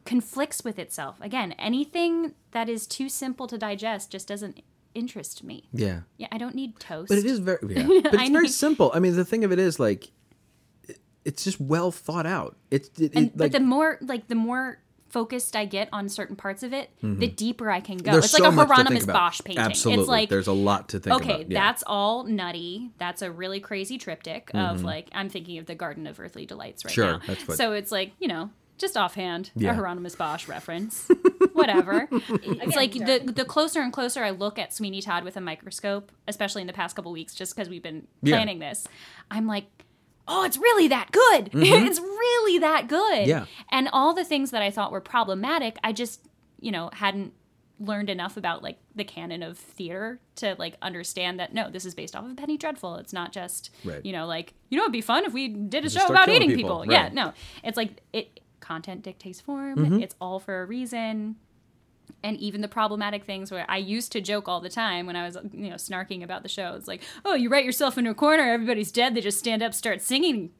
[0.05, 1.17] conflicts with itself.
[1.21, 4.61] Again, anything that is too simple to digest just doesn't
[4.95, 5.69] interest me.
[5.71, 6.01] Yeah.
[6.17, 7.09] Yeah, I don't need toast.
[7.09, 8.01] But it is very yeah.
[8.03, 8.91] But it's very simple.
[8.95, 10.09] I mean, the thing of it is like
[11.25, 12.55] it's just well thought out.
[12.71, 16.07] It's it, and it, like but the more like the more focused I get on
[16.07, 18.03] certain parts of it, the deeper I can go.
[18.03, 18.11] Mm-hmm.
[18.13, 19.05] there's it's like a much to think Hieronymus.
[19.07, 19.63] Bosch painting.
[19.65, 20.01] Absolutely.
[20.03, 21.51] It's like there's a lot to think okay, about.
[21.51, 21.59] Yeah.
[21.67, 22.91] that's all nutty.
[22.99, 24.85] That's a really crazy triptych of Mm-hmm.
[24.85, 27.21] like I'm thinking of the Garden of Earthly Delights right Sure, now.
[27.25, 29.71] that's what- So it's like you know just offhand Yeah.
[29.71, 31.09] a Hieronymus Bosch reference.
[31.53, 32.07] Whatever.
[32.11, 36.11] it's like the the closer and closer I look at Sweeney Todd with a microscope,
[36.27, 38.35] especially in the past couple weeks, just because we've been Yeah.
[38.37, 38.87] planning this,
[39.31, 39.65] I'm like.
[40.29, 41.49] Oh, it's really that good.
[41.53, 43.19] it's really that good.
[43.19, 43.29] Mm-hmm.
[43.29, 43.45] Yeah.
[43.71, 46.27] And all the things that I thought were problematic, I just,
[46.59, 47.33] you know, hadn't
[47.81, 51.95] learned enough about like the canon of theater to like understand that no, this is
[51.95, 52.95] based off of Penny Dreadful.
[52.95, 54.05] It's not just, Right.
[54.05, 56.27] you know, like, you know, it'd be fun if we did a Just show about
[56.29, 56.81] eating people.
[56.81, 56.91] people.
[56.93, 57.33] Yeah, no.
[57.63, 59.77] It's like it content dictates form.
[59.77, 60.01] Mm-hmm.
[60.03, 61.37] It's all for a reason.
[62.23, 65.25] And even the problematic things where I used to joke all the time when I
[65.25, 66.73] was, you know, snarking about the show.
[66.75, 69.73] It's like, oh, you write yourself into a corner, everybody's dead, they just stand up,
[69.73, 70.51] start singing.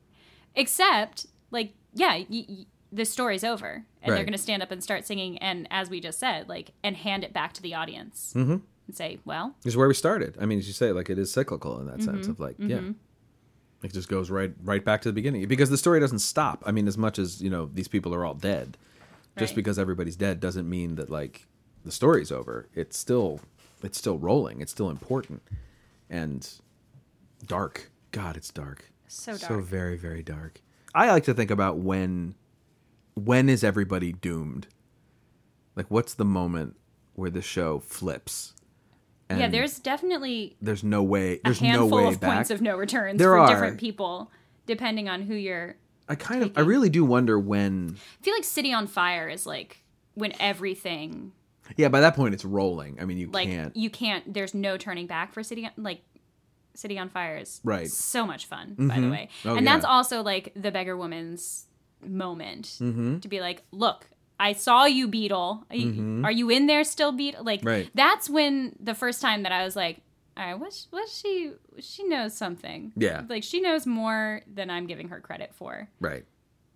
[0.56, 4.84] Except, like, yeah, y- y- the story's over, and they're going to stand up and
[4.84, 8.34] start singing, and as we just said, like, and hand it back to the audience.
[8.36, 10.36] and say, well, This is where we started.
[10.42, 12.32] I mean, as you say, like it is cyclical in that sense Mm-hmm.
[12.32, 12.82] of like, yeah,
[13.84, 16.64] it just goes right right back to the beginning because the story doesn't stop.
[16.66, 18.78] I mean, as much as you know, these people are all dead.
[19.40, 19.56] Just Right.
[19.56, 21.48] because everybody's dead doesn't mean that like
[21.84, 22.68] the story's over.
[22.76, 23.40] It's still
[23.82, 24.62] it's still rolling.
[24.62, 25.42] It's still important
[26.10, 26.48] and
[27.46, 27.90] dark.
[28.12, 28.92] God, it's dark.
[29.08, 29.42] So dark.
[29.42, 30.62] So very very dark.
[30.94, 32.36] I like to think about when
[33.16, 34.68] when is everybody doomed?
[35.76, 36.76] Like, what's the moment
[37.14, 38.54] where the show flips?
[39.30, 42.34] yeah, there's definitely there's no way a there's no way of back.
[42.34, 43.48] points of no returns There for are.
[43.48, 44.32] different people,
[44.66, 45.76] depending on who you're.
[46.10, 49.46] I kind of I really do wonder when I feel like City on Fire is
[49.46, 49.84] like
[50.16, 51.32] when everything
[51.78, 52.98] yeah by that point it's rolling.
[53.00, 54.34] I mean you like can't you can't.
[54.34, 56.02] There's no turning back for City on like.
[56.76, 57.90] City on Fire is Right.
[57.90, 59.28] so much fun, by the way.
[59.44, 61.66] Oh, and that's also like the beggar woman's
[62.06, 63.20] moment Mm-hmm.
[63.20, 64.08] to be like, look,
[64.40, 65.66] I saw you, Beadle.
[65.70, 67.44] Are you, are you in there still, Beadle?
[67.44, 67.68] Like, Mm-hmm.
[67.68, 67.90] Right.
[67.96, 70.00] that's when the first time that I was like,
[70.40, 72.94] all right, what's what she she knows something.
[72.96, 73.24] Yeah.
[73.28, 75.90] like she knows more than I'm giving her credit for.
[76.00, 76.24] right.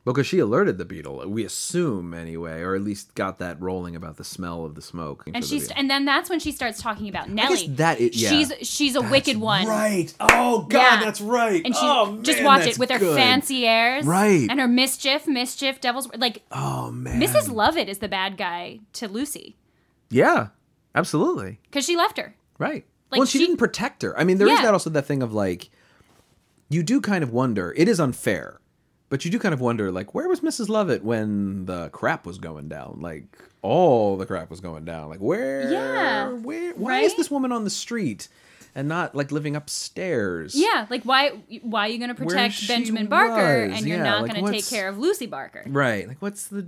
[0.06, 4.18] Because she alerted the beadle, we assume anyway, or at least got that rolling about
[4.18, 5.24] the smell of the smoke.
[5.28, 7.70] And for the she's and then that's when she starts talking about Nellie.
[7.70, 8.30] that is- yeah.
[8.30, 9.66] she's she's a wicked one.
[9.66, 10.14] Right.
[10.20, 11.06] Oh God, Yeah.
[11.06, 11.62] that's right.
[11.64, 13.16] And she oh, just watch that's it with her good.
[13.16, 14.46] fancy airs, Right.
[14.50, 17.22] And her mischief, mischief, devil's like Oh man.
[17.22, 17.50] Mrs.
[17.50, 19.56] Lovett is the bad guy to Lucy
[20.10, 20.48] Yeah,
[20.94, 21.62] absolutely.
[21.72, 22.36] because she left her.
[22.60, 22.86] Right.
[23.14, 24.18] Like, well, she, she- didn't protect her.
[24.20, 24.64] I mean, there is Yeah.
[24.66, 25.70] that also that thing of like,
[26.70, 27.74] you do kind of wonder.
[27.78, 28.60] It is unfair,
[29.10, 30.70] but you do kind of wonder, like, where was Mrs.
[30.70, 32.98] Lovett when the crap was going down?
[33.00, 33.26] Like,
[33.62, 35.10] all the crap was going down.
[35.10, 35.72] Like, where?
[35.72, 36.30] Yeah.
[36.30, 36.74] Where?
[36.74, 38.28] Why is this woman on the street
[38.76, 40.56] and not like living upstairs?
[40.56, 41.30] Yeah, like why
[41.62, 44.46] why are you going to protect Benjamin Barker was, and you're yeah, not like, going
[44.46, 45.64] to take care of Lucy Barker?
[45.68, 46.08] Right.
[46.08, 46.66] Like, what's the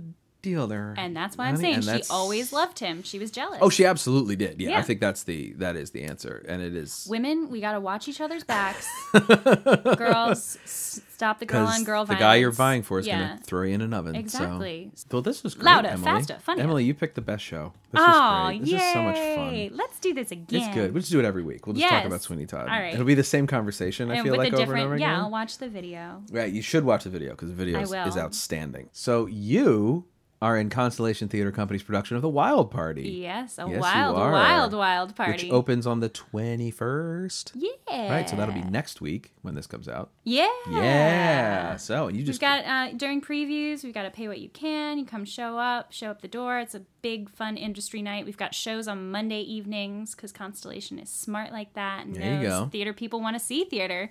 [0.96, 1.64] And that's why I'm honey?
[1.72, 3.02] saying she that's- always loved him.
[3.02, 3.58] She was jealous.
[3.60, 4.60] Oh, she absolutely did.
[4.60, 7.72] Yeah, I think that's the that is the answer, and it is Women, we got
[7.72, 8.86] to watch each other's backs.
[9.96, 13.26] Girls, stop the girl on girl the guy you're vying for is yeah.
[13.28, 14.14] going to throw you in an oven.
[14.14, 14.90] so- Exactly.
[15.10, 16.04] Well, this was great, Louder, Emily.
[16.04, 16.64] faster, funnier.
[16.64, 17.72] Emily, you picked the best show.
[17.92, 18.60] This Oh, was great.
[18.60, 18.76] This yay!
[18.76, 19.70] is so much fun.
[19.76, 20.62] Let's do this again.
[20.62, 20.92] It's good.
[20.92, 21.66] We'll just do it every week.
[21.66, 22.68] We'll just talk about Sweeney Todd.
[22.68, 22.92] All right.
[22.94, 24.10] It'll be the same conversation.
[24.10, 25.08] I feel like over and over again.
[25.08, 26.22] yeah, I'll watch the video.
[26.30, 26.52] Right.
[26.52, 28.88] You should watch the video because the video is, is outstanding.
[28.92, 30.04] So you
[30.46, 33.08] are in Constellation Theater Company's production of The Wild Party.
[33.10, 34.30] Yes, a Yes, wild, are.
[34.30, 35.46] wild, wild party.
[35.46, 37.52] Which opens on the 21st.
[37.54, 38.10] yeah.
[38.10, 38.28] Right.
[38.28, 40.10] So that'll be next week when this comes out.
[40.24, 40.48] Yeah.
[40.70, 41.76] Yeah.
[41.76, 44.98] So you We've just got uh, during previews, we've got to pay what you can.
[44.98, 46.58] You come show up, show up the door.
[46.58, 48.24] It's a big, fun industry night.
[48.24, 52.04] We've got shows on Monday evenings because Constellation is smart like that.
[52.06, 52.60] And There you knows go.
[52.62, 52.70] Mm-hmm.
[52.70, 54.08] Theater people want to see theater.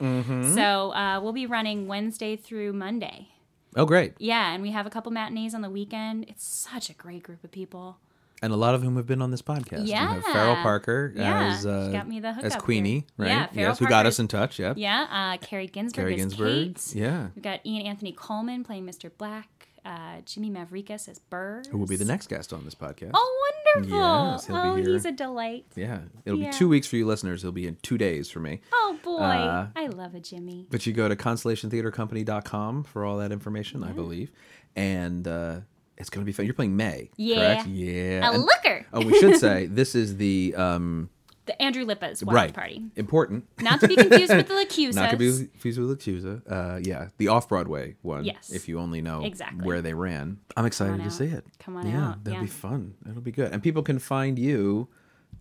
[0.54, 3.30] So uh, we'll be running Wednesday through Monday.
[3.76, 4.14] Oh, great.
[4.20, 6.26] Yeah, and we have a couple matinees on the weekend.
[6.28, 7.98] It's such a great group of people.
[8.42, 9.84] And a lot of whom have been on this podcast.
[9.86, 10.34] We have Yeah.
[10.34, 13.04] Farrell Parker Yeah, as she uh, got me the as Queenie, here.
[13.18, 13.28] right?
[13.28, 14.60] Yeah, Farrell yes, who got us in touch?
[14.60, 14.78] Yep.
[14.78, 16.76] Yeah, uh, Kari Ginsburg Kari Ginsburg.
[16.76, 16.96] Kate.
[16.96, 17.28] Yeah.
[17.36, 19.10] We've got Ian Anthony Coleman playing Mr.
[19.18, 19.50] Black.
[19.86, 21.62] Uh, Jimmy Mavrikes as Burr.
[21.72, 23.12] Who will be the next guest on this podcast?
[23.14, 23.98] Oh, wonderful!
[23.98, 25.66] Yes, oh, he's a delight.
[25.76, 26.52] Yeah, it'll Yeah.
[26.52, 27.44] be two weeks for you listeners.
[27.44, 28.62] It'll be in two days for me.
[28.74, 30.68] Oh boy, Uh, I love a Jimmy.
[30.70, 34.32] But you go to constellationtheatercompany.com for all that information, I believe.
[34.76, 35.60] And uh,
[35.98, 36.46] it's going to be fun.
[36.46, 37.36] You're playing May, Yeah.
[37.56, 37.68] correct?
[37.68, 38.30] Yeah.
[38.30, 38.86] A And- looker.
[38.94, 41.10] oh, we should say this is the um,
[41.46, 42.84] The Andrew Lippa's wild right party.
[42.96, 43.46] important.
[43.62, 44.96] Not to be confused with the LaChiusas.
[44.96, 46.41] Not to be confused with LaChiusa.
[46.52, 48.26] Uh, yeah, the off Broadway one.
[48.26, 48.52] Yes.
[48.52, 49.66] If you only know Exactly.
[49.66, 50.39] where they ran.
[50.58, 51.46] I'm excited to see it.
[51.60, 52.46] Come on yeah, out, That'll yeah.
[52.46, 52.96] be fun.
[53.10, 53.52] It'll be good.
[53.52, 54.88] And people can find you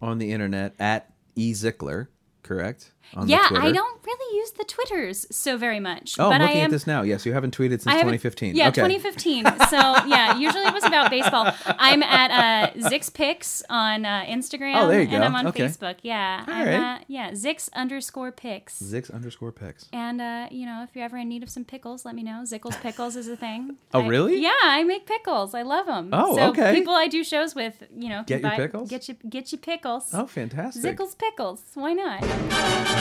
[0.03, 2.09] on the internet at E Zickler,
[2.43, 2.93] correct?
[3.27, 3.47] Yeah.
[3.51, 6.17] I don't really use the Twitters so very much.
[6.19, 7.03] Oh, but I'm looking I am, at this now.
[7.03, 8.57] Yes, you haven't tweeted since haven't- 2015.
[8.57, 8.83] Yeah, okay.
[8.83, 9.45] 2015.
[9.69, 9.77] So
[10.07, 11.51] yeah, usually it was about baseball.
[11.79, 14.75] I'm at uh, Zix Picks on uh, Instagram.
[14.83, 15.15] Oh, there you go.
[15.17, 15.25] And.
[15.25, 15.65] I'm on Okay.
[15.65, 15.97] Facebook.
[16.03, 17.05] Yeah, All I'm right.
[17.09, 18.81] yeah Zix underscore Picks.
[18.83, 19.87] Zix underscore pics.
[19.93, 22.43] And uh, you know, if you're ever in need of some pickles, let me know.
[22.45, 23.77] Zickles pickles is a thing.
[23.93, 24.41] Oh, I- really?
[24.41, 25.55] yeah, I make pickles.
[25.55, 26.11] I love them.
[26.13, 26.75] Oh, so okay.
[26.75, 28.91] People I do shows with, you know, Get can your buy- pickles?
[28.91, 30.11] Get you get you pickles.
[30.13, 30.83] Oh, fantastic.
[30.97, 31.63] Zickles pickles.
[31.75, 32.94] Why not?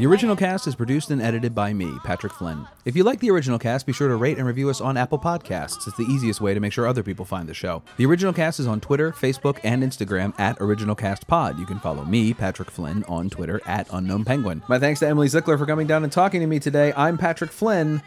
[0.00, 2.66] The original cast is produced and edited by me, Patrick Flynn.
[2.86, 5.18] If you like the original cast, be sure to rate and review us on Apple
[5.18, 5.86] Podcasts.
[5.86, 7.82] It's the easiest way to make sure other people find the show.
[7.98, 11.58] The original cast is on Twitter, Facebook, and Instagram at OriginalCastPod.
[11.58, 14.62] You can follow me, Patrick Flynn, on Twitter at Unknown Penguin.
[14.68, 16.94] My thanks to Emily Zickler for coming down and talking to me today.
[16.96, 18.00] I'm Patrick Flynn,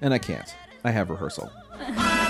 [0.00, 0.54] and I can't.
[0.84, 1.50] I have rehearsal.